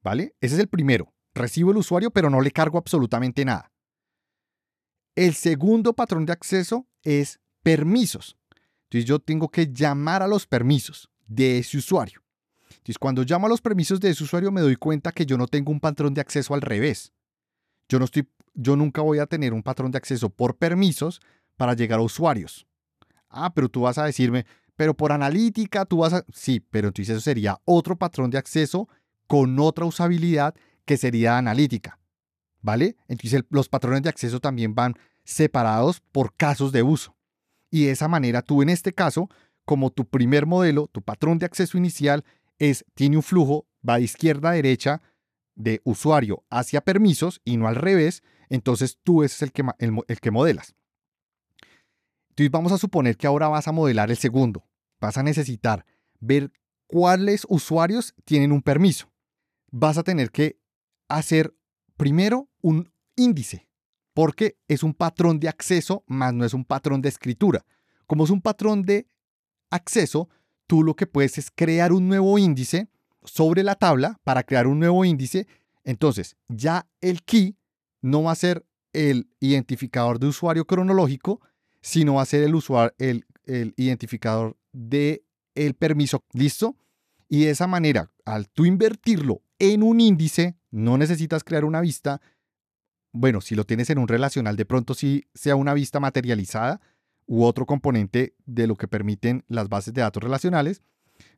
[0.03, 0.35] ¿Vale?
[0.40, 1.12] Ese es el primero.
[1.35, 3.72] Recibo el usuario, pero no le cargo absolutamente nada.
[5.14, 8.37] El segundo patrón de acceso es permisos.
[8.85, 12.22] Entonces yo tengo que llamar a los permisos de ese usuario.
[12.68, 15.49] Entonces cuando llamo a los permisos de ese usuario me doy cuenta que yo no
[15.49, 17.12] tengo un patrón de acceso al revés.
[17.88, 21.20] Yo, no estoy, yo nunca voy a tener un patrón de acceso por permisos
[21.57, 22.66] para llegar a usuarios.
[23.29, 24.46] Ah, pero tú vas a decirme,
[24.77, 26.25] pero por analítica tú vas a...
[26.33, 28.88] Sí, pero entonces eso sería otro patrón de acceso
[29.27, 31.99] con otra usabilidad que sería analítica.
[32.62, 32.96] ¿Vale?
[33.09, 34.94] Entonces los patrones de acceso también van
[35.25, 37.16] separados por casos de uso.
[37.70, 39.29] Y de esa manera tú en este caso,
[39.64, 42.25] como tu primer modelo, tu patrón de acceso inicial
[42.59, 45.03] es, tiene un flujo, va de izquierda a derecha,
[45.56, 50.30] de usuario hacia permisos y no al revés, entonces tú es el que, el que
[50.30, 50.76] modelas.
[52.30, 54.64] Entonces vamos a suponer que ahora vas a modelar el segundo.
[55.00, 55.84] Vas a necesitar
[56.20, 56.52] ver
[56.86, 59.10] cuáles usuarios tienen un permiso.
[59.70, 60.60] Vas a tener que
[61.08, 61.56] hacer
[61.96, 63.68] primero un índice,
[64.12, 67.64] porque es un patrón de acceso, más no es un patrón de escritura.
[68.06, 69.08] Como es un patrón de
[69.70, 70.28] acceso,
[70.66, 72.88] tú lo que puedes es crear un nuevo índice
[73.26, 75.46] sobre la tabla para crear un nuevo índice.
[75.84, 77.56] Entonces, ya el key
[78.02, 81.40] no va a ser el identificador de usuario cronológico,
[81.80, 83.24] sino va a ser el, usuario, el,
[83.76, 86.24] identificador de el permiso.
[86.32, 86.76] ¿Listo?
[87.28, 92.20] Y de esa manera, al tú invertirlo en un índice, no necesitas crear una vista.
[93.12, 96.80] Bueno, si lo tienes en un relacional, de pronto sí sea una vista materializada
[97.26, 100.82] u otro componente de lo que permiten las bases de datos relacionales.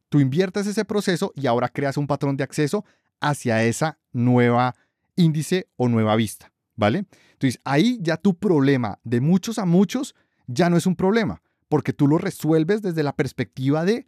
[0.09, 2.85] Tú inviertes ese proceso y ahora creas un patrón de acceso
[3.21, 4.75] hacia esa nueva
[5.17, 7.05] índice o nueva vista, ¿vale?
[7.33, 10.15] Entonces ahí ya tu problema de muchos a muchos
[10.47, 14.07] ya no es un problema, porque tú lo resuelves desde la perspectiva de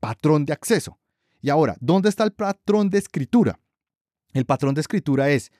[0.00, 0.98] patrón de acceso.
[1.40, 3.60] Y ahora, ¿dónde está el patrón de escritura?
[4.32, 5.52] El patrón de escritura es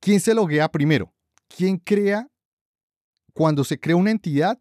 [0.00, 1.12] quién se loguea primero,
[1.48, 2.28] quién crea,
[3.32, 4.58] cuando se crea una entidad,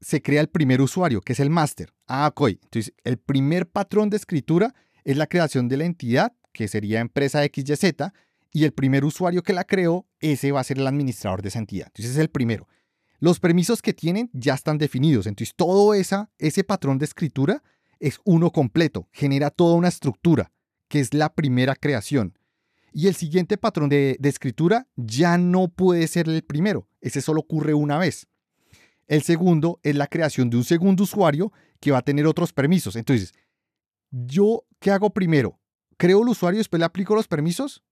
[0.00, 1.94] se crea el primer usuario, que es el máster.
[2.06, 2.48] Ah, ok.
[2.48, 7.42] Entonces, el primer patrón de escritura es la creación de la entidad, que sería empresa
[7.44, 8.12] XYZ,
[8.52, 11.58] y el primer usuario que la creó, ese va a ser el administrador de esa
[11.58, 11.88] entidad.
[11.88, 12.68] Entonces, es el primero.
[13.18, 15.26] Los permisos que tienen ya están definidos.
[15.26, 17.62] Entonces, todo esa, ese patrón de escritura
[17.98, 20.52] es uno completo, genera toda una estructura,
[20.88, 22.38] que es la primera creación.
[22.92, 26.88] Y el siguiente patrón de, de escritura ya no puede ser el primero.
[27.00, 28.26] Ese solo ocurre una vez.
[29.06, 32.96] El segundo es la creación de un segundo usuario que va a tener otros permisos.
[32.96, 33.34] Entonces,
[34.10, 35.60] ¿yo qué hago primero?
[35.96, 37.84] ¿Creo el usuario y después le aplico los permisos?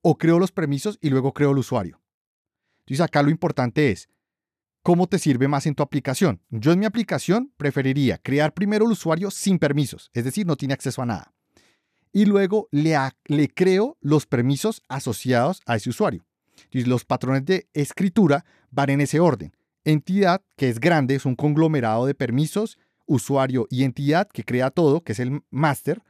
[0.00, 2.00] ¿O creo los permisos y luego creo el usuario?
[2.80, 4.08] Entonces, acá lo importante es,
[4.82, 6.40] ¿cómo te sirve más en tu aplicación?
[6.50, 10.74] Yo en mi aplicación preferiría crear primero el usuario sin permisos, es decir, no tiene
[10.74, 11.34] acceso a nada.
[12.12, 16.24] Y luego le, le creo los permisos asociados a ese usuario.
[16.66, 19.52] Entonces, los patrones de escritura van en ese orden
[19.84, 25.02] entidad que es grande, es un conglomerado de permisos, usuario y entidad que crea todo,
[25.02, 26.02] que es el master.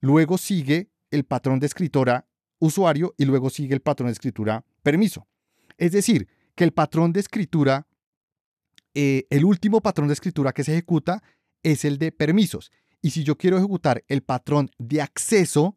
[0.00, 2.26] Luego sigue el patrón de escritora
[2.58, 5.26] usuario y luego sigue el patrón de escritura permiso.
[5.78, 7.86] Es decir, que el patrón de escritura,
[8.94, 11.22] eh, el último patrón de escritura que se ejecuta
[11.62, 12.70] es el de permisos.
[13.00, 15.76] Y si yo quiero ejecutar el patrón de acceso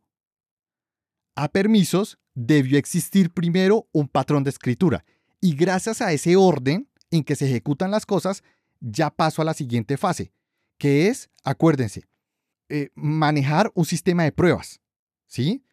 [1.36, 5.04] a permisos, debió existir primero un patrón de escritura.
[5.42, 6.88] Y gracias a ese orden
[7.18, 8.44] en que se ejecutan las cosas,
[8.80, 10.32] ya paso a la siguiente fase,
[10.78, 12.04] que es, acuérdense,
[12.70, 14.82] eh, manejar un sistema de pruebas.
[15.28, 15.64] ¿Sí?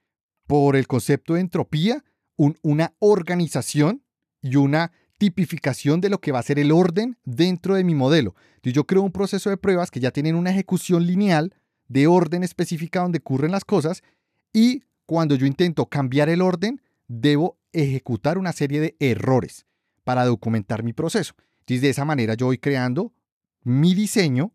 [0.47, 2.05] Por el concepto de entropía,
[2.37, 4.03] una organización
[4.41, 8.35] y una tipificación de lo que va a ser el orden dentro de mi modelo.
[8.63, 11.55] Yo creo un proceso de pruebas que ya tienen una ejecución lineal
[11.89, 14.03] de orden específica donde ocurren las cosas
[14.53, 19.67] y cuando yo intento cambiar el orden, debo ejecutar una serie de errores
[20.05, 21.35] para documentar mi proceso.
[21.61, 23.13] Entonces de esa manera yo voy creando
[23.63, 24.53] mi diseño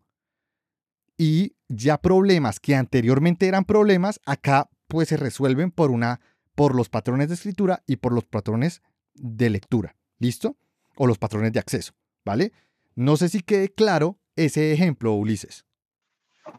[1.16, 6.20] y ya problemas que anteriormente eran problemas, acá pues se resuelven por una
[6.54, 8.82] por los patrones de escritura y por los patrones
[9.14, 9.94] de lectura.
[10.18, 10.56] ¿Listo?
[10.96, 11.92] O los patrones de acceso,
[12.24, 12.52] ¿vale?
[12.96, 15.64] No sé si quede claro ese ejemplo, Ulises.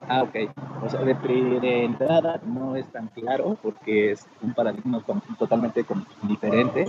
[0.07, 0.35] Ah, ok.
[0.83, 5.03] O sea, de, entrada no es tan claro porque es un paradigma
[5.37, 5.85] totalmente
[6.23, 6.85] diferente,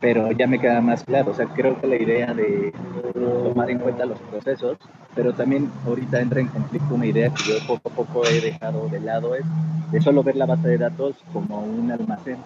[0.00, 1.30] pero ya me queda más claro.
[1.32, 2.72] O sea, creo que la idea de
[3.12, 4.78] tomar en cuenta los procesos,
[5.14, 8.88] pero también ahorita entra en conflicto una idea que yo poco a poco he dejado
[8.88, 9.44] de lado, es
[9.90, 12.38] de solo ver la base de datos como un almacén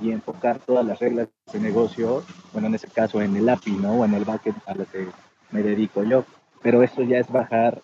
[0.00, 2.22] y enfocar todas las reglas de negocio,
[2.52, 3.92] bueno, en ese caso en el API, ¿no?
[3.92, 5.06] O en el backend a lo que
[5.50, 6.24] me dedico yo.
[6.62, 7.82] Pero eso ya es bajar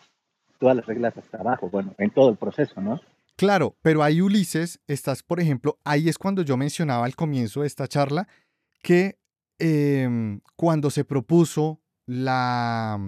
[0.59, 3.01] todas las reglas hasta abajo, bueno, en todo el proceso, ¿no?
[3.37, 7.67] Claro, pero ahí Ulises, estás, por ejemplo, ahí es cuando yo mencionaba al comienzo de
[7.67, 8.29] esta charla
[8.85, 9.19] que
[9.59, 13.01] em, cuando se propuso la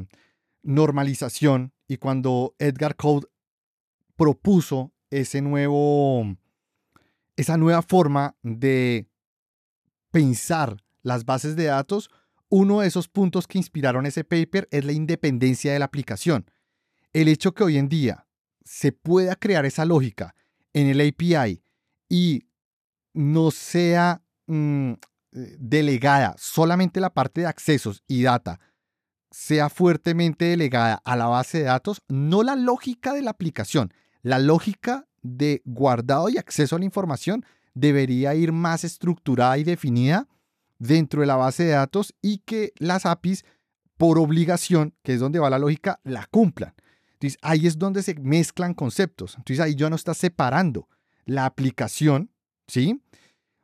[0.63, 3.29] normalización y cuando Edgar Code
[4.17, 6.37] propuso ese nuevo
[7.37, 9.07] esa nueva forma de
[10.11, 12.11] pensar las bases de datos,
[12.49, 16.51] uno de esos puntos que inspiraron ese paper es la independencia de la aplicación.
[17.13, 18.27] El hecho que hoy en día
[18.65, 20.35] se pueda crear esa lógica
[20.73, 21.63] en el API
[22.09, 22.47] y
[23.13, 24.95] no sea mm,
[25.37, 28.59] delegada solamente la parte de accesos y data,
[29.31, 34.39] sea fuertemente delegada a la base de datos, no la lógica de la aplicación, la
[34.39, 40.27] lógica de guardado y acceso a la información debería ir más estructurada y definida
[40.79, 43.45] dentro de la base de datos y que las APIs,
[43.99, 46.75] por obligación, que es donde va la lógica, la cumplan.
[47.13, 49.35] Entonces ahí es donde se mezclan conceptos.
[49.37, 50.89] Entonces ahí ya no estás separando
[51.25, 52.31] la aplicación,
[52.67, 53.03] ¿sí?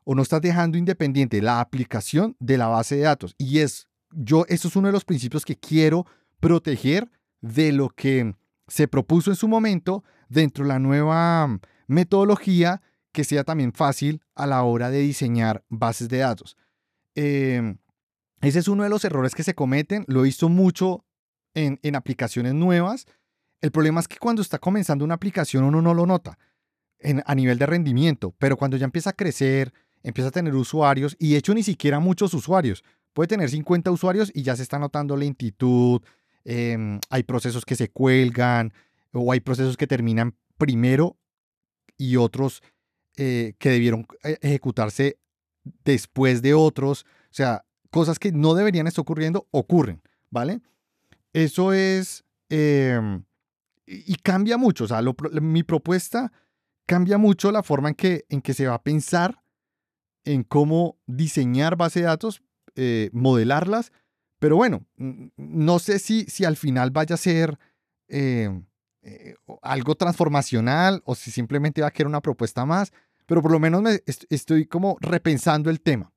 [0.05, 3.35] O no estás dejando independiente la aplicación de la base de datos.
[3.39, 6.07] Y es, yo, eso es uno de los principios que quiero
[6.41, 8.35] proteger de lo que
[8.67, 12.81] se propuso en su momento dentro de la nueva mm, metodología
[13.13, 16.57] que sea también fácil a la hora de diseñar bases de datos.
[17.15, 17.79] Em,
[18.41, 21.05] ese es uno de los errores que se cometen, lo he visto mucho
[21.55, 23.07] en, aplicaciones nuevas.
[23.61, 26.39] El problema es que cuando está comenzando una aplicación uno no lo nota
[27.27, 29.73] a nivel de rendimiento, pero cuando ya empieza a crecer,
[30.03, 34.31] empieza a tener usuarios, y de hecho ni siquiera muchos usuarios, puede tener 50 usuarios
[34.35, 36.01] y ya se está notando lentitud,
[36.45, 38.73] em, hay procesos que se cuelgan,
[39.13, 41.17] o hay procesos que terminan primero
[41.97, 42.63] y otros
[43.17, 45.19] eh, que debieron eh, ejecutarse
[45.85, 47.05] después de otros.
[47.05, 50.61] O sea, cosas que no deberían estar ocurriendo ocurren, ¿vale?
[51.33, 52.25] Eso es...
[52.49, 53.25] Em,
[53.87, 55.03] y cambia mucho, o sea,
[55.41, 56.33] mi propuesta
[56.87, 59.42] cambia mucho la forma en que, en que se va a pensar
[60.25, 62.43] en cómo diseñar base de datos,
[62.75, 63.93] eh, modelarlas,
[64.39, 67.59] pero bueno, no sé si, si al final vaya a ser
[68.09, 68.67] em,
[69.03, 72.93] eh, algo transformacional o si simplemente va a quedar una propuesta más,
[73.27, 76.13] pero por lo menos me estoy como repensando el tema.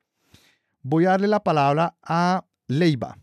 [0.81, 3.17] Voy a darle la palabra a Leiva.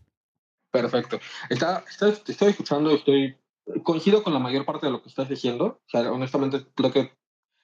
[0.71, 1.19] Perfecto.
[1.49, 3.37] Estoy escuchando, estoy
[3.83, 5.81] coincido con la mayor parte de lo que estás diciendo.
[5.85, 7.11] O sea, honestamente creo que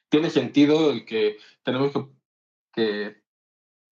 [0.10, 2.06] tiene sentido el que tenemos que,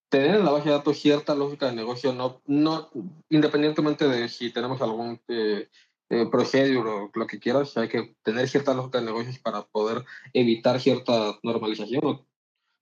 [0.09, 2.89] tener en la base de datos cierta lógica de negocio, no, no
[3.29, 5.69] independientemente de si tenemos algún eh,
[6.09, 10.05] eh, procedure o lo que quieras, hay que tener cierta lógica de negocios para poder
[10.33, 12.25] evitar cierta normalización.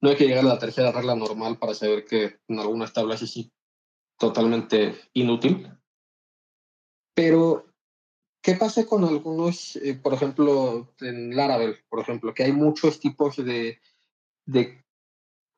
[0.02, 3.24] No hay que llegar a la tercera regla normal para saber que en algunas tablas
[3.24, 3.50] es
[4.20, 5.68] totalmente inútil.
[7.16, 7.66] Pero,
[8.44, 13.38] ¿qué pasa con algunos, eh, por ejemplo, en Laravel, por ejemplo, que hay muchos tipos
[13.38, 13.80] de,
[14.46, 14.85] de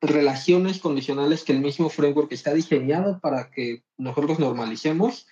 [0.00, 5.26] relaciones condicionales que el mismo framework está diseñado para que nosotros normalicemos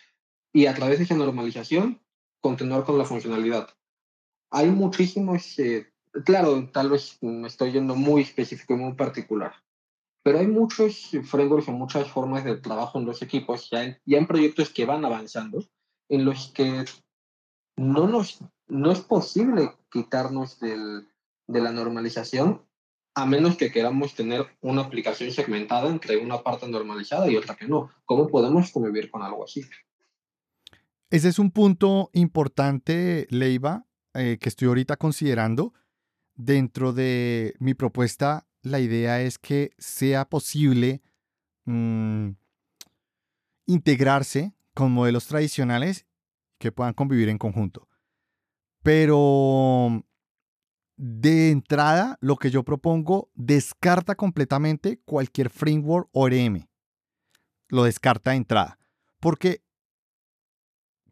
[0.52, 2.00] y a través de esa normalización
[2.40, 3.68] continuar con la funcionalidad.
[4.50, 5.92] Hay muchísimos, eh,
[6.24, 9.54] claro, tal vez me estoy yendo muy específico y muy particular,
[10.22, 14.18] pero hay muchos frameworks y muchas formas de trabajo en los equipos, ya en, ya
[14.18, 15.64] en proyectos que van avanzando,
[16.08, 16.84] en los que
[17.76, 21.06] no, nos, no es posible quitarnos del,
[21.46, 22.62] de la normalización
[23.16, 27.66] a menos que queramos tener una aplicación segmentada entre una parte normalizada y otra que
[27.66, 27.90] no.
[28.04, 29.62] ¿Cómo podemos convivir con algo así?
[31.08, 35.72] Ese es un punto importante, Leiva, eh, que estoy ahorita considerando.
[36.34, 41.00] Dentro de mi propuesta, la idea es que sea posible
[41.64, 42.32] mm,
[43.64, 46.04] integrarse con modelos tradicionales
[46.58, 47.88] que puedan convivir en conjunto.
[48.82, 50.04] Pero
[50.97, 56.66] de entrada, lo que yo propongo descarta completamente cualquier framework ORM.
[57.68, 58.78] Lo descarta de entrada.
[59.20, 59.62] Porque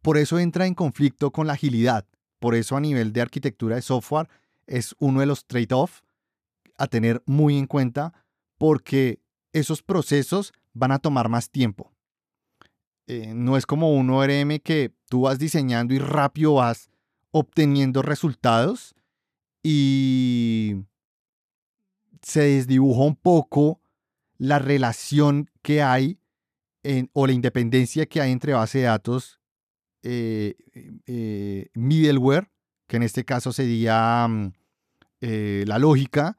[0.00, 2.06] por eso entra en conflicto con la agilidad.
[2.38, 4.28] Por eso a nivel de arquitectura de software
[4.66, 6.02] es uno de los trade-offs
[6.76, 8.12] a tener muy en cuenta
[8.58, 9.20] porque
[9.52, 11.92] esos procesos van a tomar más tiempo.
[13.06, 16.88] Eh, no es como un ORM que tú vas diseñando y rápido vas
[17.30, 18.94] obteniendo resultados
[19.64, 20.84] y
[22.22, 23.80] se desdibuja un poco
[24.38, 26.20] la relación que hay
[27.14, 29.40] o la independencia que hay entre base de datos
[30.02, 30.54] eh,
[31.06, 32.50] eh, middleware,
[32.86, 34.52] que en este caso sería mm,
[35.22, 36.36] eh, la lógica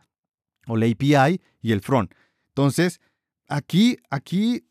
[0.68, 2.14] o la API y el front.
[2.50, 3.02] Entonces,
[3.48, 4.68] aquí, aquí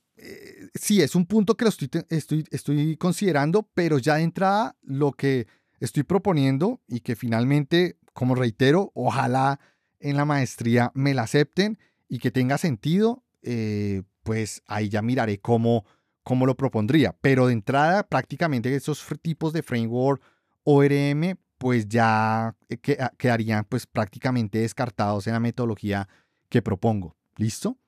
[0.75, 5.13] sí es un punto que lo estoy, estoy, estoy considerando, pero ya de entrada lo
[5.13, 5.49] que
[5.81, 9.61] estoy proponiendo y que finalmente como reitero, ojalá
[10.01, 15.39] en la maestría me la acepten y que tenga sentido, eh, pues ahí ya miraré
[15.39, 15.85] cómo,
[16.23, 17.15] cómo lo propondría.
[17.21, 20.23] Pero de entrada, prácticamente esos tipos de framework
[20.63, 26.09] ORM, pues ya eh, ah, quedarían pues prácticamente descartados en la metodología
[26.49, 27.17] que propongo.
[27.37, 27.79] ¿Listo?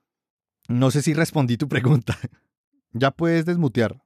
[0.68, 2.18] No sé si respondí tu pregunta.
[2.92, 4.02] ya puedes desmutear.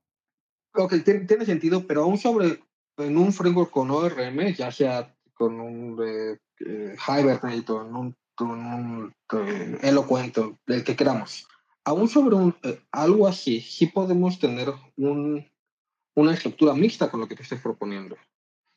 [0.75, 2.61] Ok, tiene, sentido, pero aún sobre
[2.97, 6.37] en un framework con ORM, ya sea con un eh,
[6.67, 11.49] eh, Hibernate en un, un eh, elocuente, el que queramos.
[11.83, 15.51] Aún sobre un, eh, algo así, sí podemos tener un,
[16.15, 18.19] una estructura mixta con lo que te estoy proponiendo.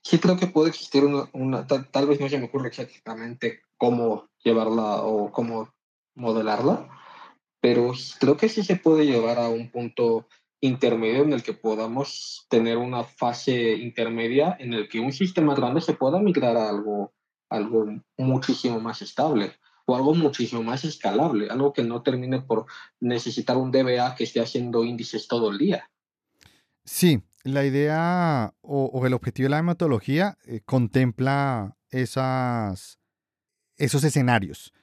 [0.05, 4.29] Sí creo que puede existir una, una tal, vez no se me ocurre exactamente cómo
[4.41, 5.67] llevarla o cómo
[6.15, 6.87] modelarla,
[7.59, 7.91] pero
[8.21, 10.29] creo que sí se puede llevar a un punto
[10.63, 15.81] intermedio en el que podamos tener una fase intermedia en el que un sistema grande
[15.81, 17.13] se pueda migrar a algo,
[17.49, 17.85] algo
[18.17, 19.51] muchísimo más estable
[19.85, 22.65] o algo muchísimo más escalable, algo que no termine por
[23.01, 25.91] necesitar un DBA que esté haciendo índices todo el día.
[26.85, 32.97] Sí, la idea o, el objetivo de la metodología eh, contempla esos
[33.77, 34.73] escenarios.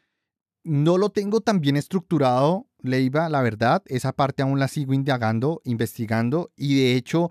[0.62, 5.60] No lo tengo tan bien estructurado Leiva, la verdad, esa parte aún la sigo indagando,
[5.64, 7.30] investigando y de hecho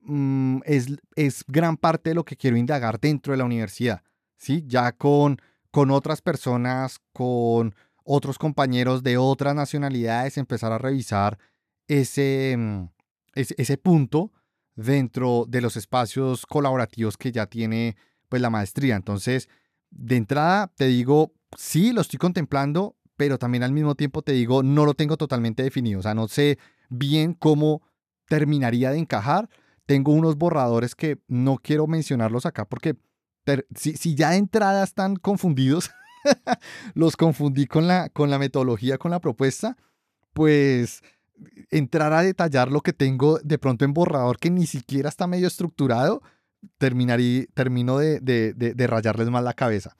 [0.00, 4.02] mm, es, es, gran parte de lo que quiero indagar dentro de la universidad,
[4.36, 4.64] ¿sí?
[4.66, 5.40] Ya con,
[5.70, 11.38] con otras personas, con otros compañeros de otras nacionalidades, empezar a revisar
[11.88, 12.88] ese, mm,
[13.34, 14.32] ese, ese punto
[14.74, 17.96] dentro de los espacios colaborativos que ya tiene
[18.28, 18.96] pues la maestría.
[18.96, 19.48] Entonces,
[19.90, 24.62] de entrada te digo, sí, lo estoy contemplando, pero también al mismo tiempo te digo,
[24.62, 26.00] no lo tengo totalmente definido.
[26.00, 27.82] O sea, no sé bien cómo
[28.28, 29.48] terminaría de encajar.
[29.86, 32.96] Tengo unos borradores que no quiero mencionarlos acá porque
[33.74, 35.90] si, ya de entrada están confundidos,
[36.94, 39.76] los confundí con la, con la metodología, con la propuesta,
[40.32, 41.02] pues
[41.70, 45.48] entrar a detallar lo que tengo de pronto en borrador que ni siquiera está medio
[45.48, 46.22] estructurado,
[46.78, 49.96] terminaría, termino de, de, de rayarles más la cabeza.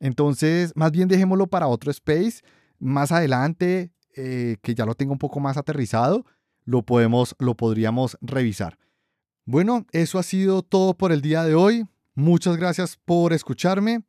[0.00, 2.42] Entonces, más bien dejémoslo para otro space
[2.78, 6.24] más adelante, eh, que ya lo tengo un poco más aterrizado,
[6.64, 8.78] lo, podemos, lo podríamos revisar.
[9.44, 11.86] Bueno, eso ha sido todo por el día de hoy.
[12.14, 14.02] Muchas gracias por escucharme.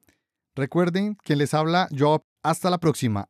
[0.56, 2.26] Recuerden que les habla yo.
[2.42, 3.26] Hasta la próxima.